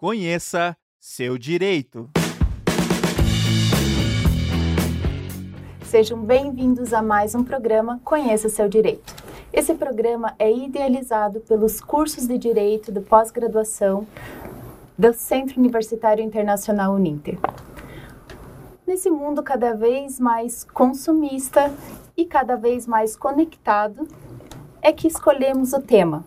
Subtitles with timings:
[0.00, 2.08] Conheça seu direito.
[5.82, 9.12] Sejam bem-vindos a mais um programa Conheça seu direito.
[9.52, 14.06] Esse programa é idealizado pelos cursos de direito de pós-graduação
[14.96, 17.36] do Centro Universitário Internacional Uninter.
[18.86, 21.74] Nesse mundo cada vez mais consumista
[22.16, 24.06] e cada vez mais conectado,
[24.80, 26.24] é que escolhemos o tema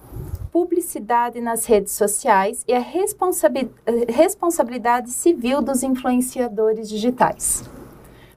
[0.52, 2.80] publicidade nas redes sociais e a
[4.10, 7.64] responsabilidade civil dos influenciadores digitais.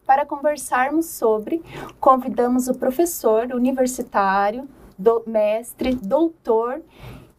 [0.07, 1.63] Para conversarmos sobre,
[1.99, 6.81] convidamos o professor universitário, do, mestre, doutor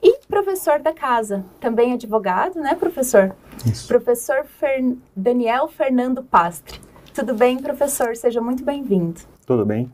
[0.01, 3.35] e professor da casa, também advogado, né, professor?
[3.65, 3.87] Isso.
[3.87, 4.95] Professor Fer...
[5.15, 6.79] Daniel Fernando Pastre.
[7.13, 8.15] Tudo bem, professor?
[8.15, 9.21] Seja muito bem-vindo.
[9.45, 9.89] Tudo bem.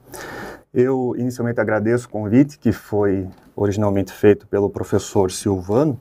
[0.73, 5.99] Eu inicialmente agradeço o convite que foi originalmente feito pelo professor Silvano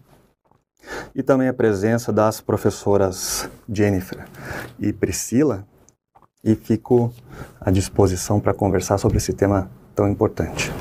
[1.14, 4.24] e também a presença das professoras Jennifer
[4.78, 5.66] e Priscila
[6.42, 7.12] e fico
[7.60, 10.73] à disposição para conversar sobre esse tema tão importante.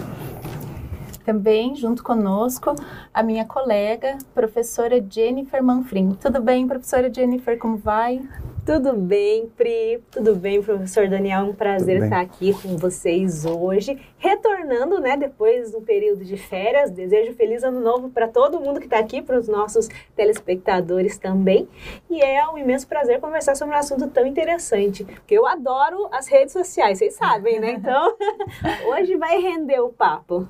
[1.26, 2.74] Também, junto conosco,
[3.14, 6.18] a minha colega, professora Jennifer Manfrim.
[6.20, 8.22] Tudo bem, professora Jennifer, como vai?
[8.70, 10.00] Tudo bem, Pri?
[10.12, 11.42] Tudo bem, professor Daniel?
[11.42, 16.92] Um prazer estar aqui com vocês hoje, retornando, né, depois do período de férias.
[16.92, 21.68] Desejo feliz ano novo para todo mundo que está aqui, para os nossos telespectadores também.
[22.08, 26.28] E é um imenso prazer conversar sobre um assunto tão interessante, porque eu adoro as
[26.28, 27.72] redes sociais, vocês sabem, né?
[27.80, 28.16] Então,
[28.94, 30.48] hoje vai render o papo.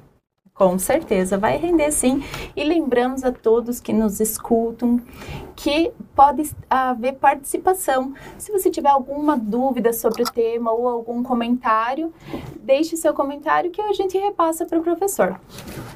[0.60, 2.22] Com certeza, vai render sim.
[2.54, 5.00] E lembramos a todos que nos escutam
[5.56, 8.14] que pode haver participação.
[8.38, 12.14] Se você tiver alguma dúvida sobre o tema ou algum comentário,
[12.60, 15.40] deixe seu comentário que a gente repassa para o professor.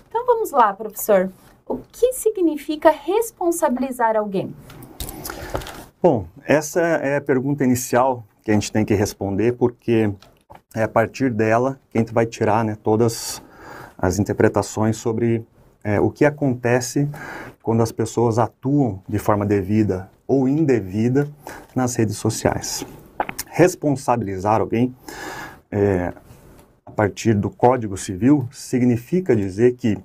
[0.08, 1.30] Então vamos lá, professor.
[1.68, 4.56] O que significa responsabilizar alguém?
[6.02, 10.10] Bom, essa é a pergunta inicial que a gente tem que responder, porque
[10.74, 13.53] é a partir dela que a gente vai tirar né, todas as
[14.20, 15.46] interpretações sobre
[15.84, 17.08] é, o que acontece
[17.62, 21.30] quando as pessoas atuam de forma devida ou indevida
[21.76, 22.86] nas redes sociais.
[23.48, 24.96] Responsabilizar alguém
[25.72, 26.14] é,
[26.86, 29.98] a partir do Código Civil significa dizer que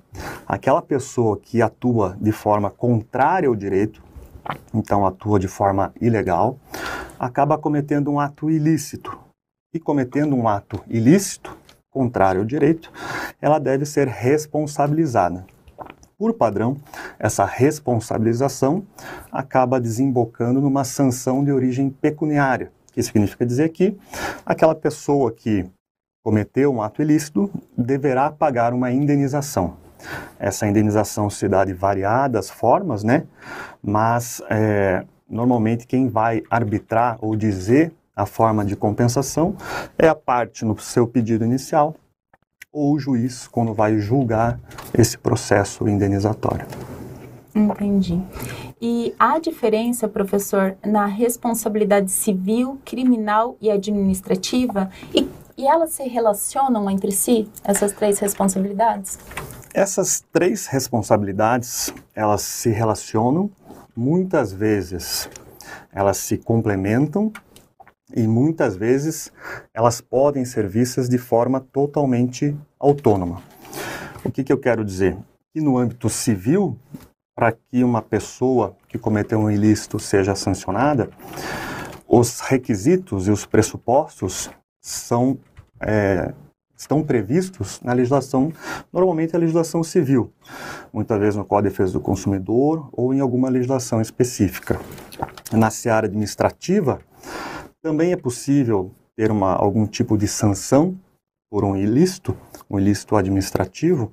[0.47, 4.01] aquela pessoa que atua de forma contrária ao direito,
[4.73, 6.57] então atua de forma ilegal,
[7.19, 9.17] acaba cometendo um ato ilícito.
[9.71, 11.55] E cometendo um ato ilícito,
[11.91, 12.91] contrário ao direito,
[13.41, 15.45] ela deve ser responsabilizada.
[16.17, 16.77] Por padrão,
[17.17, 18.83] essa responsabilização
[19.31, 23.97] acaba desembocando numa sanção de origem pecuniária, que significa dizer que
[24.45, 25.65] aquela pessoa que
[26.23, 29.77] cometeu um ato ilícito deverá pagar uma indenização.
[30.37, 33.23] Essa indenização se dá de variadas formas, né?
[33.81, 39.55] Mas é, normalmente quem vai arbitrar ou dizer a forma de compensação
[39.97, 41.95] é a parte no seu pedido inicial
[42.71, 44.59] ou o juiz quando vai julgar
[44.93, 46.67] esse processo indenizatório.
[47.55, 48.21] Entendi.
[48.81, 54.89] E há diferença, professor, na responsabilidade civil, criminal e administrativa?
[55.15, 59.17] E, e elas se relacionam entre si, essas três responsabilidades?
[59.73, 63.49] Essas três responsabilidades, elas se relacionam,
[63.95, 65.29] muitas vezes
[65.91, 67.31] elas se complementam
[68.15, 69.31] e muitas vezes
[69.73, 73.41] elas podem ser vistas de forma totalmente autônoma.
[74.23, 75.17] O que, que eu quero dizer?
[75.53, 76.77] Que no âmbito civil,
[77.35, 81.09] para que uma pessoa que cometeu um ilícito seja sancionada,
[82.07, 84.49] os requisitos e os pressupostos
[84.81, 85.37] são
[85.79, 86.33] é,
[86.79, 88.53] estão previstos na legislação,
[88.91, 90.31] normalmente a legislação civil,
[90.93, 94.79] muitas vezes no Código de Defesa do Consumidor ou em alguma legislação específica.
[95.51, 96.99] Na seara administrativa,
[97.81, 100.97] também é possível ter uma, algum tipo de sanção
[101.49, 102.37] por um ilícito,
[102.69, 104.11] um ilícito administrativo,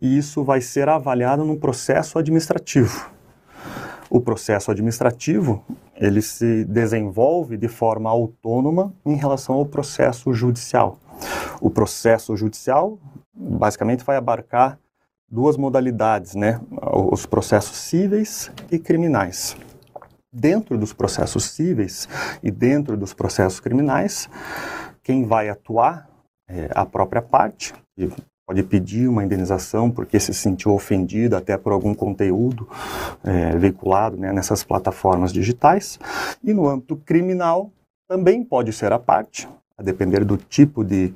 [0.00, 3.10] e isso vai ser avaliado no processo administrativo.
[4.08, 5.64] O processo administrativo,
[5.96, 10.98] ele se desenvolve de forma autônoma em relação ao processo judicial.
[11.60, 12.98] O processo judicial
[13.34, 14.78] basicamente vai abarcar
[15.28, 16.60] duas modalidades, né?
[17.10, 19.56] Os processos cíveis e criminais
[20.36, 22.06] dentro dos processos cíveis
[22.42, 24.28] e dentro dos processos criminais,
[25.02, 26.08] quem vai atuar
[26.48, 27.74] é a própria parte,
[28.46, 32.68] pode pedir uma indenização porque se sentiu ofendido até por algum conteúdo
[33.24, 35.98] é, veiculado né, nessas plataformas digitais.
[36.44, 37.72] E no âmbito criminal,
[38.08, 41.12] também pode ser a parte, a depender do tipo de,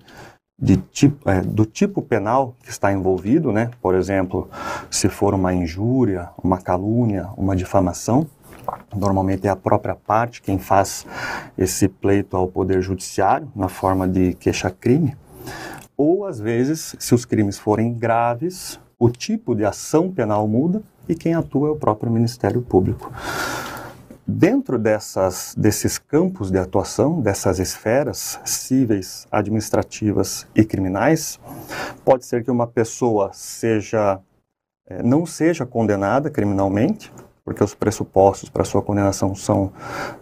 [0.61, 3.71] de tipo, é, do tipo penal que está envolvido, né?
[3.81, 4.51] Por exemplo,
[4.91, 8.27] se for uma injúria, uma calúnia, uma difamação,
[8.95, 11.07] Normalmente é a própria parte quem faz
[11.57, 15.17] esse pleito ao Poder Judiciário, na forma de queixa-crime.
[15.97, 21.15] Ou, às vezes, se os crimes forem graves, o tipo de ação penal muda e
[21.15, 23.13] quem atua é o próprio Ministério Público.
[24.27, 31.41] Dentro dessas, desses campos de atuação, dessas esferas cíveis, administrativas e criminais,
[32.05, 34.21] pode ser que uma pessoa seja,
[34.87, 37.13] eh, não seja condenada criminalmente,
[37.51, 39.73] porque os pressupostos para sua condenação são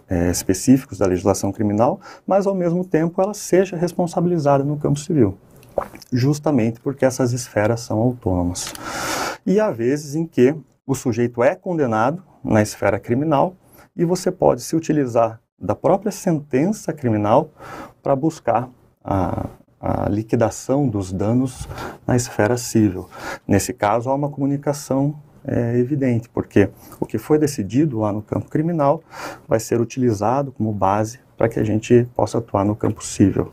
[0.09, 5.37] é, específicos da legislação criminal, mas ao mesmo tempo ela seja responsabilizada no campo civil,
[6.11, 8.73] justamente porque essas esferas são autônomas.
[9.45, 10.55] E há vezes em que
[10.87, 13.55] o sujeito é condenado na esfera criminal
[13.95, 17.51] e você pode se utilizar da própria sentença criminal
[18.01, 18.67] para buscar
[19.03, 19.45] a,
[19.79, 21.67] a liquidação dos danos
[22.07, 23.07] na esfera civil.
[23.47, 25.13] Nesse caso, há uma comunicação
[25.49, 26.69] é evidente, porque
[26.99, 29.03] o que foi decidido lá no campo criminal
[29.47, 33.49] vai ser utilizado como base para que a gente possa atuar no campo civil.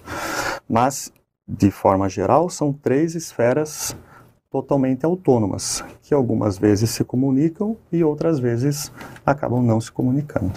[0.68, 1.10] Mas,
[1.48, 3.96] de forma geral, são três esferas
[4.56, 8.90] totalmente autônomas, que algumas vezes se comunicam e outras vezes
[9.24, 10.52] acabam não se comunicando.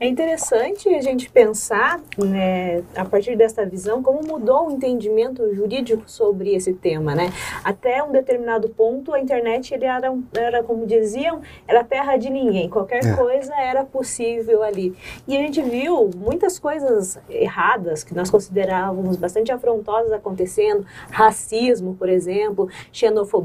[0.00, 6.02] É interessante a gente pensar, né, a partir dessa visão, como mudou o entendimento jurídico
[6.10, 7.32] sobre esse tema, né?
[7.64, 12.68] Até um determinado ponto, a internet ele era, era como diziam, era terra de ninguém.
[12.68, 13.14] Qualquer é.
[13.14, 14.94] coisa era possível ali.
[15.26, 22.08] E a gente viu muitas coisas erradas que nós considerávamos bastante afrontosas acontecendo, racismo, por
[22.08, 23.35] exemplo, xenofobia,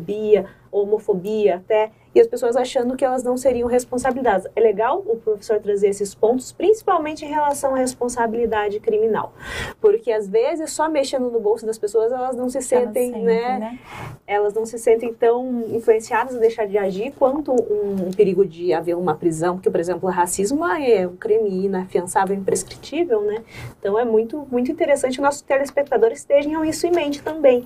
[0.71, 4.47] homofobia até, e as pessoas achando que elas não seriam responsabilizadas.
[4.55, 9.33] É legal o professor trazer esses pontos, principalmente em relação à responsabilidade criminal.
[9.79, 13.79] Porque às vezes, só mexendo no bolso das pessoas, elas não se sentem, né, né,
[14.27, 18.73] Elas não se sentem tão influenciadas a deixar de agir quanto um, um perigo de
[18.73, 23.41] haver uma prisão, porque, por exemplo, o racismo é um crime inafiançável, imprescritível, né?
[23.79, 27.63] Então é muito, muito interessante nossos telespectadores tenham isso em mente também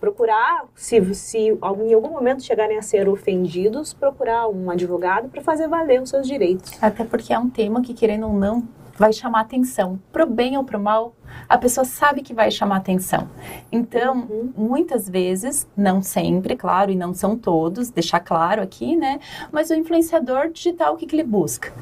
[0.00, 5.68] procurar, se, se em algum momento chegarem a ser ofendidos, procurar um advogado para fazer
[5.68, 6.72] valer os seus direitos.
[6.82, 8.66] Até porque é um tema que, querendo ou não,
[8.98, 9.98] vai chamar atenção.
[10.12, 11.14] Pro bem ou pro mal,
[11.48, 13.28] a pessoa sabe que vai chamar atenção.
[13.70, 14.52] Então, uhum.
[14.56, 19.20] muitas vezes, não sempre, claro, e não são todos, deixar claro aqui, né?
[19.52, 21.72] Mas o influenciador digital, o que, que ele busca?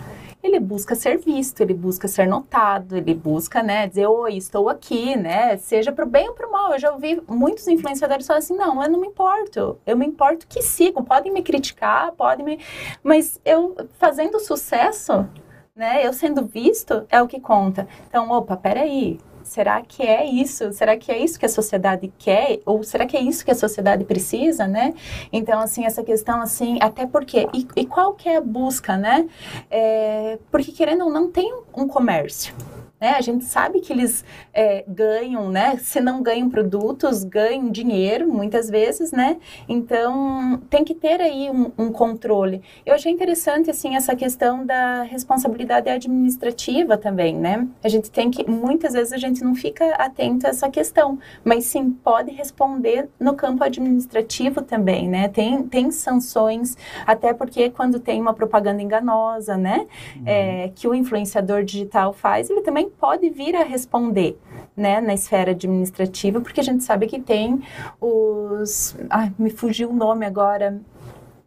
[0.42, 5.16] Ele busca ser visto, ele busca ser notado, ele busca, né, dizer, oi, estou aqui,
[5.16, 6.72] né, seja para o bem ou para o mal.
[6.72, 10.46] Eu já ouvi muitos influenciadores falar assim, não, eu não me importo, eu me importo
[10.46, 12.58] que sigam, podem me criticar, podem me...
[13.02, 15.26] Mas eu, fazendo sucesso,
[15.74, 17.86] né, eu sendo visto, é o que conta.
[18.08, 20.72] Então, opa, peraí, será que é isso?
[20.72, 22.60] Será que é isso que a sociedade quer?
[22.66, 24.92] Ou será que é isso que a sociedade precisa, né?
[25.32, 29.28] Então, assim, essa questão, assim, até porque, e, e qual que é a busca, né?
[29.70, 32.54] É, porque, querendo ou não, tem um comércio,
[33.00, 33.10] né?
[33.10, 35.76] A gente sabe que eles é, ganham, né?
[35.76, 39.36] Se não ganham produtos, ganham dinheiro, muitas vezes, né?
[39.68, 42.62] Então, tem que ter aí um, um, controle.
[42.84, 47.68] Eu achei interessante, assim, essa questão da responsabilidade administrativa também, né?
[47.84, 51.64] A gente tem que, muitas vezes a gente não fica atento a essa questão, mas
[51.66, 55.28] sim, pode responder no campo administrativo também, né?
[55.28, 56.76] Tem, tem sanções,
[57.06, 59.86] até porque quando tem uma propaganda enganosa, né?
[60.16, 60.22] Uhum.
[60.24, 64.38] É, que o influenciador digital faz, ele também pode vir a responder,
[64.76, 67.62] né, na esfera administrativa, porque a gente sabe que tem
[68.00, 70.80] os, ai, me fugiu o nome agora,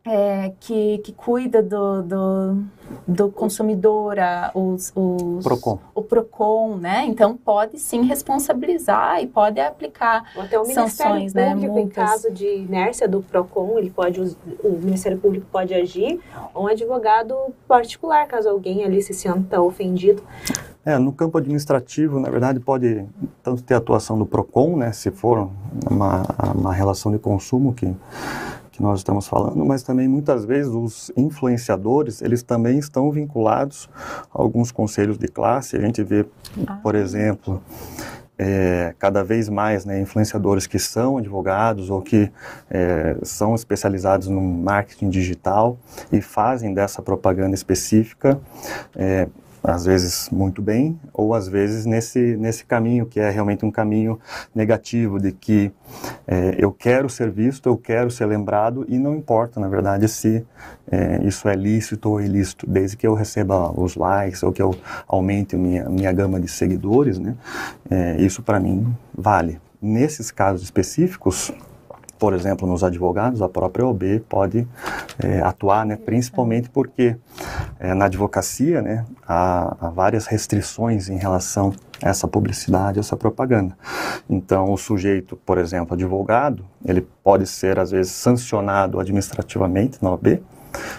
[0.06, 2.63] é, que, que cuida do, do,
[3.08, 5.79] do consumidor, a, os, os, Procon.
[5.94, 7.06] o PROCON, né?
[7.06, 11.68] Então, pode sim responsabilizar e pode aplicar Ou até o sanções, Ministério né?
[11.68, 11.82] Público, né?
[11.82, 14.20] Em caso de inércia do PROCON, ele pode,
[14.63, 16.20] o Ministério Público pode agir,
[16.53, 17.36] ou um advogado
[17.68, 20.24] particular, caso alguém ali se sinta ofendido.
[20.86, 23.06] É, no campo administrativo, na verdade, pode
[23.44, 25.50] tanto ter atuação do PROCON, né, se for
[25.89, 26.24] uma,
[26.56, 27.94] uma relação de consumo que,
[28.79, 33.89] que nós estamos falando, mas também muitas vezes os influenciadores, eles também estão vinculados
[34.33, 35.75] a alguns conselhos de classe.
[35.75, 36.25] A gente vê,
[36.65, 36.79] ah.
[36.81, 37.62] por exemplo,
[38.38, 42.31] é, cada vez mais né, influenciadores que são advogados ou que
[42.69, 45.77] é, são especializados no marketing digital
[46.09, 48.39] e fazem dessa propaganda específica.
[48.95, 49.27] É,
[49.69, 54.19] às vezes muito bem, ou às vezes nesse, nesse caminho que é realmente um caminho
[54.53, 55.71] negativo, de que
[56.27, 60.45] é, eu quero ser visto, eu quero ser lembrado, e não importa, na verdade, se
[60.91, 64.75] é, isso é lícito ou ilícito, desde que eu receba os likes ou que eu
[65.07, 67.35] aumente minha, minha gama de seguidores, né,
[67.89, 69.59] é, isso para mim vale.
[69.81, 71.53] Nesses casos específicos,
[72.19, 74.67] por exemplo, nos advogados, a própria OB pode
[75.17, 77.15] é, atuar, né, principalmente porque
[77.79, 81.73] é, na advocacia né, há, há, várias restrições em relação
[82.03, 83.75] a essa publicidade, essa propaganda.
[84.29, 90.43] Então, o sujeito, por exemplo, advogado, ele pode ser, às vezes, sancionado administrativamente na OB,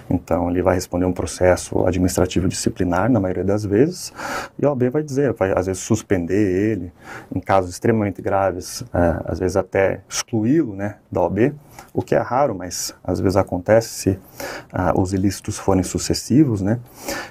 [0.09, 4.13] então, ele vai responder um processo administrativo disciplinar, na maioria das vezes,
[4.59, 6.93] e a OAB vai dizer, vai às vezes suspender ele,
[7.35, 11.55] em casos extremamente graves, é, às vezes até excluí-lo né, da OAB,
[11.93, 14.19] o que é raro, mas às vezes acontece se
[14.73, 16.79] ah, os ilícitos forem sucessivos, né?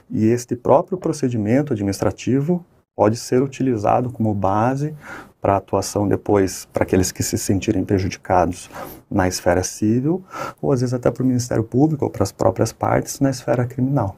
[0.09, 2.65] E este próprio procedimento administrativo
[2.99, 4.93] pode ser utilizado como base
[5.39, 8.69] para atuação depois para aqueles que se sentirem prejudicados
[9.09, 10.21] na esfera civil,
[10.61, 13.65] ou às vezes até para o Ministério Público ou para as próprias partes na esfera
[13.65, 14.17] criminal.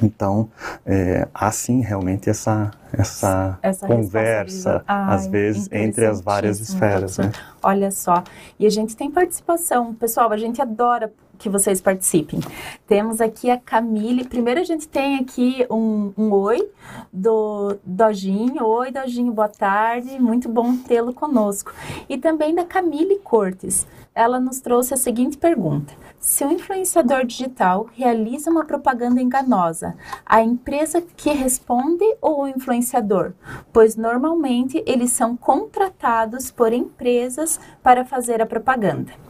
[0.00, 0.48] Então,
[0.86, 7.18] é, há sim realmente essa, essa, essa conversa, às vezes, entre as várias esferas.
[7.18, 7.32] Né?
[7.60, 8.22] Olha só,
[8.60, 9.92] e a gente tem participação.
[9.92, 12.40] Pessoal, a gente adora que vocês participem.
[12.86, 14.24] Temos aqui a Camille.
[14.24, 16.68] Primeiro a gente tem aqui um, um oi
[17.12, 18.64] do Dojinho.
[18.64, 20.18] Oi, Dojinho, boa tarde.
[20.20, 21.72] Muito bom tê-lo conosco.
[22.08, 23.86] E também da Camille Cortes.
[24.14, 30.40] Ela nos trouxe a seguinte pergunta: Se o influenciador digital realiza uma propaganda enganosa, a
[30.40, 33.32] empresa que responde ou o influenciador?
[33.72, 39.23] Pois normalmente eles são contratados por empresas para fazer a propaganda.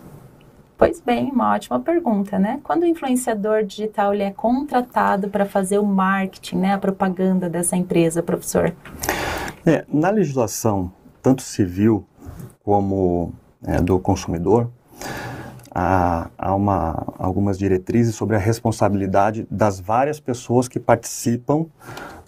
[0.87, 2.61] Pois bem, uma ótima pergunta, né?
[2.63, 7.75] Quando o influenciador digital ele é contratado para fazer o marketing, né, a propaganda dessa
[7.75, 8.75] empresa, professor?
[9.65, 12.07] É, na legislação, tanto civil
[12.63, 13.33] como
[13.67, 14.71] é, do consumidor,
[15.75, 21.65] há, há uma, algumas diretrizes sobre a responsabilidade das várias pessoas que participam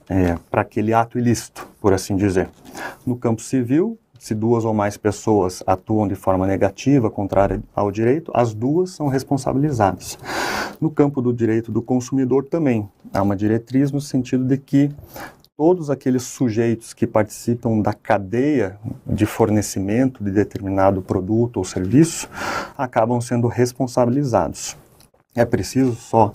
[0.09, 2.49] é, para aquele ato ilícito, por assim dizer.
[3.05, 8.31] No campo civil, se duas ou mais pessoas atuam de forma negativa, contrária ao direito,
[8.35, 10.19] as duas são responsabilizadas.
[10.81, 14.91] No campo do direito do consumidor também há uma diretriz no sentido de que
[15.57, 22.29] todos aqueles sujeitos que participam da cadeia de fornecimento de determinado produto ou serviço
[22.77, 24.77] acabam sendo responsabilizados.
[25.35, 26.31] É preciso só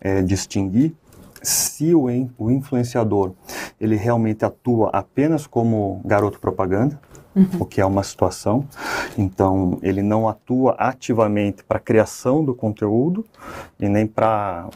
[0.00, 0.94] é, distinguir
[1.42, 3.32] se o, o influenciador
[3.80, 7.00] ele realmente atua apenas como garoto propaganda,
[7.34, 7.48] uhum.
[7.60, 8.66] o que é uma situação.
[9.16, 13.24] Então, ele não atua ativamente para a criação do conteúdo
[13.78, 14.68] e nem para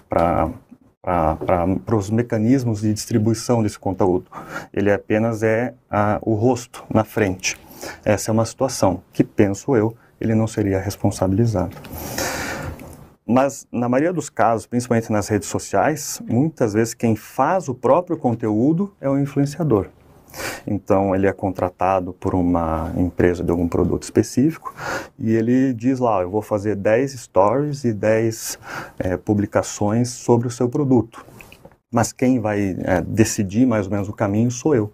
[1.04, 4.24] para os mecanismos de distribuição desse conteúdo.
[4.72, 7.60] Ele apenas é a, o rosto na frente.
[8.02, 11.76] Essa é uma situação que, penso eu, ele não seria responsabilizado.
[13.26, 18.16] Mas, na maioria dos casos, principalmente nas redes sociais, muitas vezes quem faz o próprio
[18.16, 19.88] conteúdo é o influenciador.
[20.66, 24.74] Então, ele é contratado por uma empresa de algum produto específico
[25.18, 28.58] e ele diz lá: eu vou fazer 10 stories e 10
[28.98, 31.24] é, publicações sobre o seu produto.
[31.92, 34.92] Mas quem vai é, decidir mais ou menos o caminho sou eu.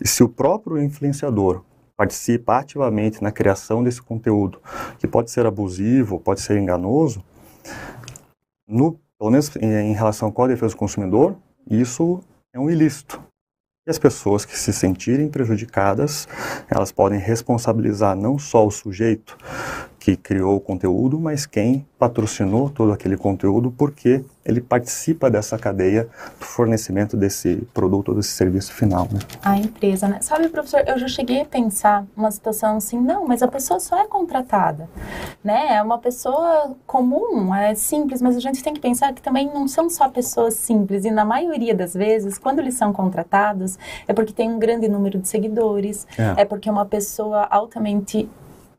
[0.00, 1.62] E se o próprio influenciador
[1.96, 4.60] participa ativamente na criação desse conteúdo,
[4.98, 7.22] que pode ser abusivo, pode ser enganoso,
[8.66, 11.36] no, pelo menos em, em relação com a defesa do consumidor,
[11.70, 12.20] isso
[12.52, 13.22] é um ilícito.
[13.84, 16.28] E as pessoas que se sentirem prejudicadas,
[16.70, 19.36] elas podem responsabilizar não só o sujeito
[20.02, 26.08] que criou o conteúdo, mas quem patrocinou todo aquele conteúdo, porque ele participa dessa cadeia
[26.40, 29.06] do fornecimento desse produto ou desse serviço final.
[29.12, 29.20] Né?
[29.44, 30.18] A empresa, né?
[30.20, 33.96] Sabe, professor, eu já cheguei a pensar uma situação assim, não, mas a pessoa só
[33.96, 34.90] é contratada,
[35.44, 35.76] né?
[35.76, 39.68] É uma pessoa comum, é simples, mas a gente tem que pensar que também não
[39.68, 43.78] são só pessoas simples, e na maioria das vezes, quando eles são contratados,
[44.08, 48.28] é porque tem um grande número de seguidores, é, é porque é uma pessoa altamente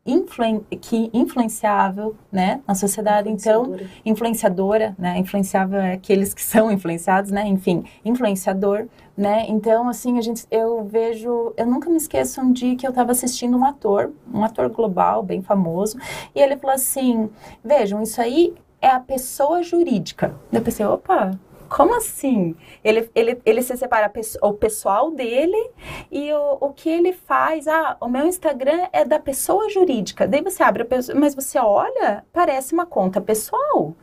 [0.06, 3.28] influen que influenciável, né, na sociedade.
[3.28, 9.46] Então, influenciadora, né, influenciável é aqueles que são influenciados, né, enfim, influenciador, né.
[9.48, 13.12] Então, assim, a gente, eu vejo, eu nunca me esqueço um dia que eu estava
[13.12, 15.98] assistindo um ator, um ator global, bem famoso,
[16.34, 17.30] e ele falou assim,
[17.64, 20.34] vejam, isso aí é a pessoa jurídica.
[20.52, 22.54] Eu pensei, opa, como assim?
[22.82, 25.70] Ele, ele, ele se separa o pessoal dele
[26.10, 27.66] e o, o que ele faz.
[27.66, 30.26] Ah, o meu Instagram é da pessoa jurídica.
[30.26, 33.94] Daí você abre, mas você olha, parece uma conta pessoal.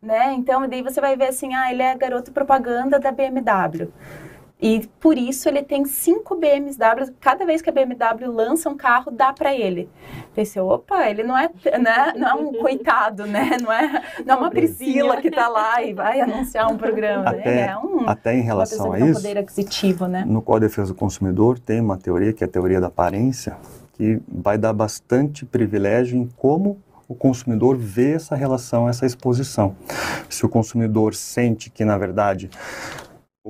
[0.00, 0.32] Né?
[0.34, 3.92] Então, daí você vai ver assim, ah, ele é garoto propaganda da BMW.
[4.60, 7.12] E por isso ele tem cinco BMWs.
[7.20, 9.88] Cada vez que a BMW lança um carro, dá para ele.
[10.34, 11.48] Pensei, opa, ele não é,
[11.78, 13.56] né, não é um coitado, né?
[13.62, 17.30] Não é, não é uma Priscila que está lá e vai anunciar um programa.
[17.30, 17.66] Até, né?
[17.68, 20.24] é um, até em relação a isso, poder aquisitivo, né?
[20.26, 23.56] no Código de Defesa do Consumidor tem uma teoria que é a teoria da aparência,
[23.92, 29.74] que vai dar bastante privilégio em como o consumidor vê essa relação, essa exposição.
[30.28, 32.50] Se o consumidor sente que, na verdade,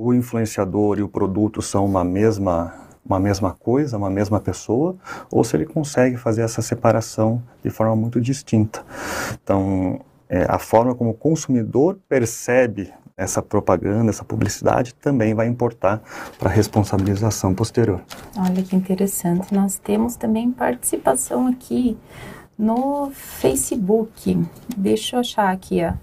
[0.01, 2.73] o influenciador e o produto são uma mesma
[3.05, 4.95] uma mesma coisa, uma mesma pessoa,
[5.31, 8.85] ou se ele consegue fazer essa separação de forma muito distinta.
[9.43, 16.03] Então, é, a forma como o consumidor percebe essa propaganda, essa publicidade, também vai importar
[16.37, 17.99] para a responsabilização posterior.
[18.37, 19.51] Olha que interessante.
[19.55, 21.97] Nós temos também participação aqui
[22.59, 24.37] no Facebook.
[24.75, 25.93] Deixa eu achar aqui ó,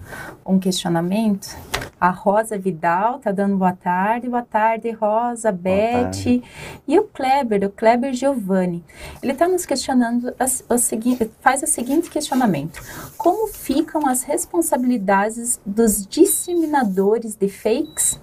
[0.51, 1.55] um questionamento.
[2.01, 4.29] A Rosa Vidal tá dando boa tarde.
[4.29, 6.43] Boa tarde, Rosa, Beth.
[6.89, 8.83] E o Kleber, o Kleber Giovanni.
[9.23, 12.81] Ele está nos questionando a, a seguinte, faz o seguinte questionamento:
[13.19, 18.19] Como ficam as responsabilidades dos disseminadores de fakes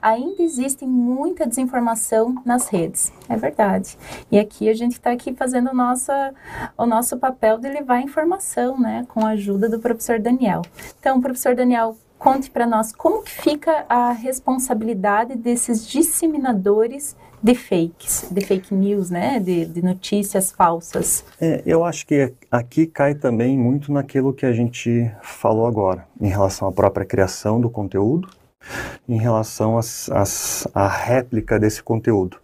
[0.00, 3.12] ainda existe muita desinformação nas redes.
[3.28, 3.96] É verdade.
[4.30, 6.12] E aqui a gente está aqui fazendo o nosso,
[6.76, 10.62] o nosso papel de levar informação, né, com a ajuda do professor Daniel.
[10.98, 18.28] Então, professor Daniel, conte para nós como que fica a responsabilidade desses disseminadores de fakes,
[18.30, 21.22] de fake news, né, de, de notícias falsas.
[21.38, 26.28] É, eu acho que aqui cai também muito naquilo que a gente falou agora, em
[26.28, 28.30] relação à própria criação do conteúdo,
[29.08, 29.78] em relação
[30.74, 32.38] à réplica desse conteúdo.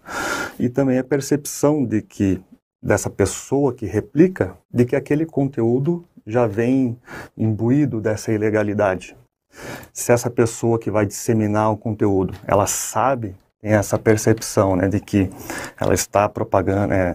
[0.59, 2.41] E também a percepção de que,
[2.83, 6.97] dessa pessoa que replica, de que aquele conteúdo já vem
[7.37, 9.17] imbuído dessa ilegalidade.
[9.93, 15.01] Se essa pessoa que vai disseminar o conteúdo, ela sabe, tem essa percepção né, de
[15.01, 15.29] que
[15.79, 17.15] ela está propagando, é,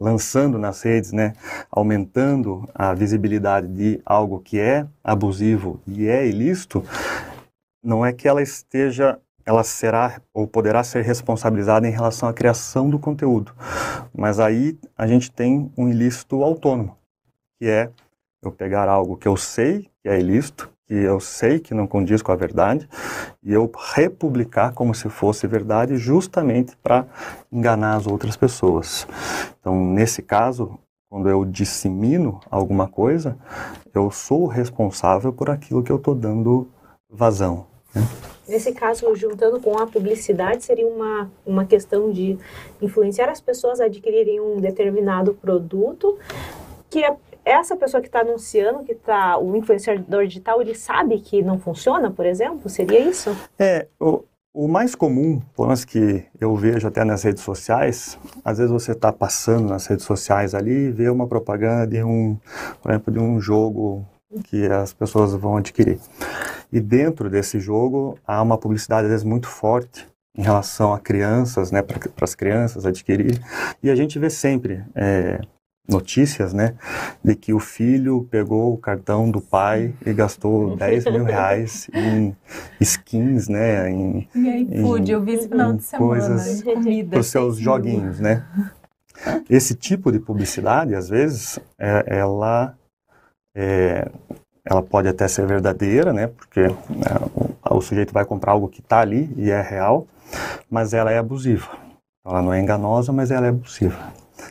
[0.00, 1.34] lançando nas redes, né,
[1.70, 6.82] aumentando a visibilidade de algo que é abusivo e é ilícito,
[7.82, 12.88] não é que ela esteja, ela será ou poderá ser responsabilizada em relação à criação
[12.88, 13.54] do conteúdo,
[14.14, 16.96] mas aí a gente tem um ilícito autônomo,
[17.58, 17.90] que é
[18.42, 22.22] eu pegar algo que eu sei que é ilícito, que eu sei que não condiz
[22.22, 22.88] com a verdade,
[23.42, 27.06] e eu republicar como se fosse verdade, justamente para
[27.52, 29.06] enganar as outras pessoas.
[29.60, 33.36] Então, nesse caso, quando eu dissemino alguma coisa,
[33.94, 36.68] eu sou responsável por aquilo que eu estou dando
[37.08, 37.69] vazão.
[37.94, 38.02] Né?
[38.48, 42.36] Nesse caso, juntando com a publicidade, seria uma, uma questão de
[42.82, 46.18] influenciar as pessoas a adquirirem um determinado produto
[46.90, 51.42] que é essa pessoa que está anunciando, que está o influenciador digital, ele sabe que
[51.42, 52.68] não funciona, por exemplo?
[52.68, 53.34] Seria isso?
[53.58, 58.58] É, o, o mais comum, pelo menos que eu vejo até nas redes sociais, às
[58.58, 62.36] vezes você está passando nas redes sociais ali e vê uma propaganda de um,
[62.82, 64.04] por exemplo, de um jogo
[64.44, 65.98] que as pessoas vão adquirir.
[66.72, 71.70] E dentro desse jogo há uma publicidade às vezes muito forte em relação a crianças,
[71.70, 73.40] né, para as crianças adquirir.
[73.82, 75.40] E a gente vê sempre é,
[75.88, 76.76] notícias, né,
[77.22, 82.36] de que o filho pegou o cartão do pai e gastou 10 mil reais em
[82.80, 86.62] skins, né, em, e aí, pude, eu vi esse final de semana, coisas
[87.10, 88.44] para os seus joguinhos, né.
[89.50, 92.74] Esse tipo de publicidade, às vezes, é, ela
[93.54, 94.10] é,
[94.64, 96.28] ela pode até ser verdadeira, né?
[96.28, 96.74] Porque né,
[97.34, 100.06] o, o, sujeito vai comprar algo que está ali e é real,
[100.70, 101.68] mas ela é abusiva.
[102.24, 103.98] Ela não é enganosa, mas ela é abusiva.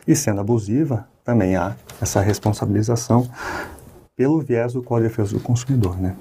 [0.06, 3.28] E sendo abusiva, também há essa responsabilização
[4.16, 6.14] pelo viés do Código de Defesa do Consumidor, né?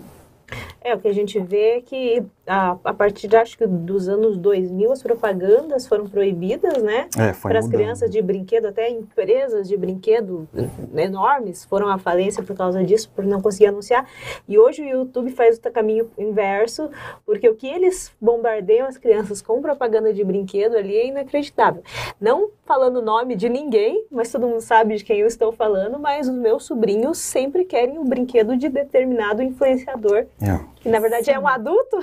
[0.81, 4.09] É, o que a gente vê é que a, a partir de, acho que dos
[4.09, 7.07] anos 2000, as propagandas foram proibidas, né?
[7.17, 10.47] É, Para as crianças de brinquedo, até empresas de brinquedo
[10.95, 14.07] enormes foram à falência por causa disso, por não conseguir anunciar.
[14.47, 16.89] E hoje o YouTube faz o caminho inverso,
[17.25, 21.83] porque o que eles bombardeiam as crianças com propaganda de brinquedo ali é inacreditável.
[22.19, 25.99] Não falando o nome de ninguém, mas todo mundo sabe de quem eu estou falando,
[25.99, 30.59] mas os meus sobrinhos sempre querem o brinquedo de determinado influenciador, é.
[30.79, 31.31] Que na verdade Sim.
[31.31, 31.99] é um adulto.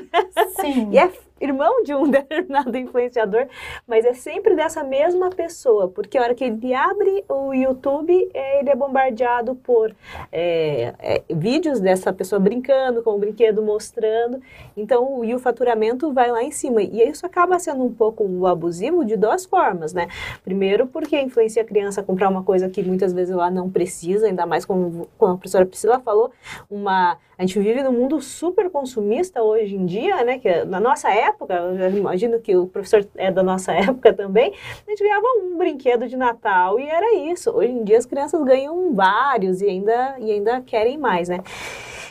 [0.60, 0.90] Sim.
[0.94, 3.46] e é irmão de um determinado influenciador,
[3.86, 8.60] mas é sempre dessa mesma pessoa, porque a hora que ele abre o YouTube, é,
[8.60, 9.94] ele é bombardeado por
[10.32, 14.40] é, é, vídeos dessa pessoa brincando com o brinquedo, mostrando,
[14.76, 19.04] então e o faturamento vai lá em cima, e isso acaba sendo um pouco abusivo
[19.04, 20.08] de duas formas, né?
[20.44, 24.26] Primeiro, porque influencia a criança a comprar uma coisa que muitas vezes ela não precisa,
[24.26, 26.30] ainda mais como, como a professora Priscila falou,
[26.70, 30.38] uma, a gente vive num mundo super consumista hoje em dia, né?
[30.38, 34.52] Que na nossa época época, eu imagino que o professor é da nossa época também,
[34.86, 37.50] a gente ganhava um brinquedo de Natal e era isso.
[37.50, 41.38] Hoje em dia as crianças ganham vários e ainda, e ainda querem mais, né?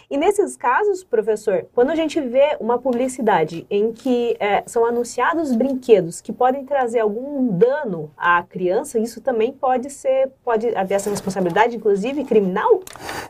[0.09, 5.55] E nesses casos, professor, quando a gente vê uma publicidade em que é, são anunciados
[5.55, 11.09] brinquedos que podem trazer algum dano à criança, isso também pode ser, pode haver essa
[11.09, 12.81] responsabilidade, inclusive criminal?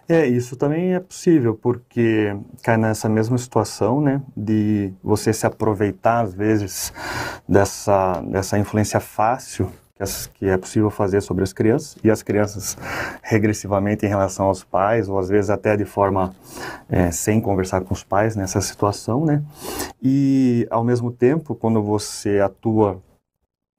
[0.08, 6.22] É, isso também é possível, porque cai nessa mesma situação, né, de você se aproveitar,
[6.22, 6.94] às vezes,
[7.48, 9.72] dessa, dessa influência fácil
[10.34, 12.78] que é possível fazer sobre as crianças e as crianças
[13.24, 16.36] regressivamente em relação aos pais ou às vezes até de forma
[16.90, 19.42] é, sem conversar com os pais nessa situação, né?
[20.04, 23.02] E ao mesmo tempo, quando você atua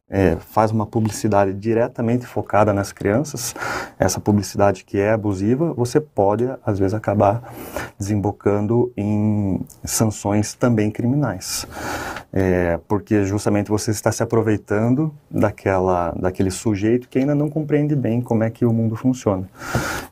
[0.08, 3.54] é, faz uma publicidade diretamente focada nas crianças,
[3.98, 7.52] essa publicidade que é abusiva, você pode, às vezes, acabar
[7.98, 11.66] desembocando em sanções também criminais.
[12.32, 18.20] É, porque justamente você está se aproveitando daquela, daquele sujeito que ainda não compreende bem
[18.20, 19.48] como é que o mundo funciona.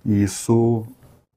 [0.04, 0.86] E isso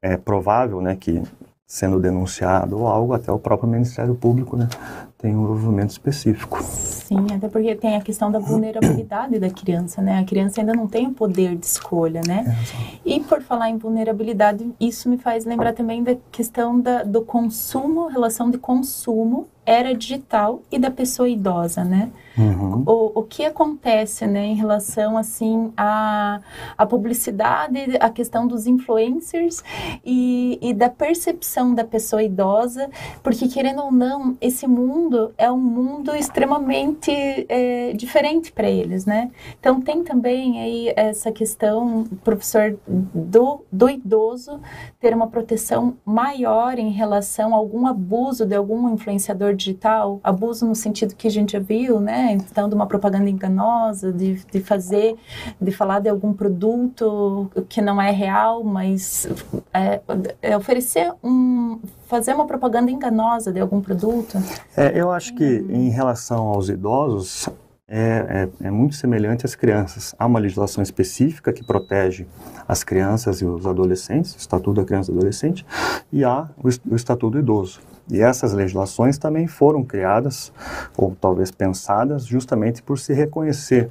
[0.02, 1.22] é provável né, que
[1.68, 4.70] sendo denunciado ou algo, até o próprio Ministério Público né,
[5.18, 6.62] tem um envolvimento específico.
[6.62, 10.20] Sim, até porque tem a questão da vulnerabilidade da criança, né?
[10.20, 12.46] A criança ainda não tem o poder de escolha, né?
[12.46, 17.24] É, e por falar em vulnerabilidade, isso me faz lembrar também da questão da, do
[17.24, 22.10] consumo, relação de consumo era digital e da pessoa idosa, né?
[22.38, 22.84] Uhum.
[22.86, 26.40] O, o que acontece, né, em relação, assim, à,
[26.78, 29.62] a publicidade, a questão dos influencers
[30.06, 32.90] e, e da percepção da pessoa idosa,
[33.22, 35.07] porque, querendo ou não, esse mundo
[35.38, 37.12] é um mundo extremamente
[37.50, 39.32] é, diferente para eles, né?
[39.60, 44.60] Então, tem também aí essa questão, professor, do, do idoso
[45.00, 50.76] ter uma proteção maior em relação a algum abuso de algum influenciador digital, abuso no
[50.76, 52.34] sentido que a gente já viu, né?
[52.34, 55.16] Então, de uma propaganda enganosa, de, de fazer,
[55.60, 59.28] de falar de algum produto que não é real, mas
[59.74, 60.02] é,
[60.42, 64.38] é oferecer um, fazer uma propaganda enganosa de algum produto.
[64.76, 67.48] É, eu acho que em relação aos idosos,
[67.88, 70.16] é, é, é, muito semelhante às crianças.
[70.18, 72.26] Há uma legislação específica que protege
[72.68, 75.64] as crianças e os adolescentes, o Estatuto da Criança e do Adolescente,
[76.12, 77.80] e há o Estatuto do Idoso.
[78.10, 80.52] E essas legislações também foram criadas,
[80.98, 83.90] ou talvez pensadas, justamente por se reconhecer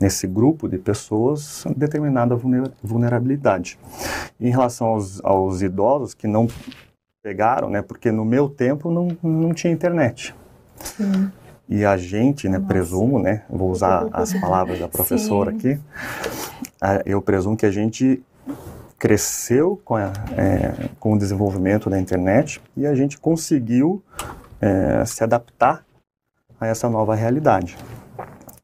[0.00, 2.34] nesse grupo de pessoas determinada
[2.82, 3.78] vulnerabilidade.
[4.40, 6.48] Em relação aos, aos idosos que não
[7.22, 10.34] pegaram, né, porque no meu tempo não, não tinha internet.
[10.82, 11.30] Sim.
[11.68, 15.56] E a gente, né, presumo, né, vou usar as palavras da professora Sim.
[15.56, 15.80] aqui,
[17.04, 18.22] eu presumo que a gente
[18.98, 24.02] cresceu com, a, é, com o desenvolvimento da internet e a gente conseguiu
[24.60, 25.84] é, se adaptar
[26.60, 27.76] a essa nova realidade.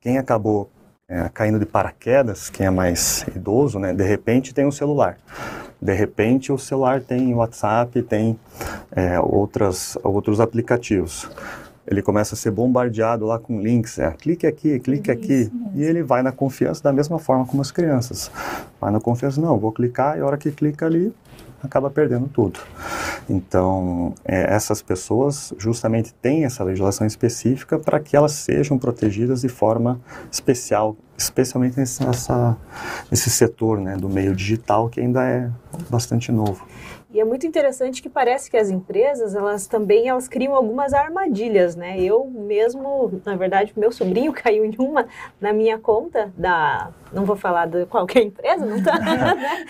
[0.01, 0.71] Quem acabou
[1.09, 5.19] é, caindo de paraquedas, quem é mais idoso, né, de repente tem um celular.
[5.81, 8.39] De repente o celular tem WhatsApp, tem
[8.93, 11.29] é, outras, outros aplicativos
[11.87, 15.83] ele começa a ser bombardeado lá com links, é, clique aqui, clique Isso aqui, e
[15.83, 18.31] ele vai na confiança da mesma forma como as crianças.
[18.81, 21.13] Vai na confiança, não, vou clicar, e a hora que clica ali,
[21.63, 22.61] acaba perdendo tudo.
[23.29, 29.49] Então, é, essas pessoas justamente têm essa legislação específica para que elas sejam protegidas de
[29.49, 32.57] forma especial, especialmente nessa,
[33.11, 35.49] nesse setor né, do meio digital que ainda é
[35.89, 36.67] bastante novo.
[37.13, 41.77] E é muito interessante que parece que as empresas, elas também elas criam algumas armadilhas,
[41.77, 42.01] né?
[42.01, 45.07] Eu mesmo, na verdade, meu sobrinho caiu em uma
[45.39, 49.67] na minha conta da, não vou falar de qualquer empresa, não tá, né?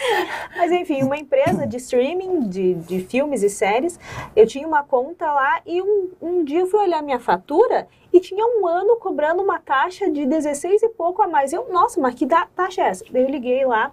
[0.57, 3.99] Mas enfim, uma empresa de streaming de, de filmes e séries.
[4.37, 8.21] Eu tinha uma conta lá e um, um dia eu fui olhar minha fatura e
[8.21, 11.53] tinha um ano cobrando uma taxa de 16 e pouco a mais.
[11.53, 13.05] Eu, nossa, mas que taxa é essa?
[13.13, 13.91] Eu liguei lá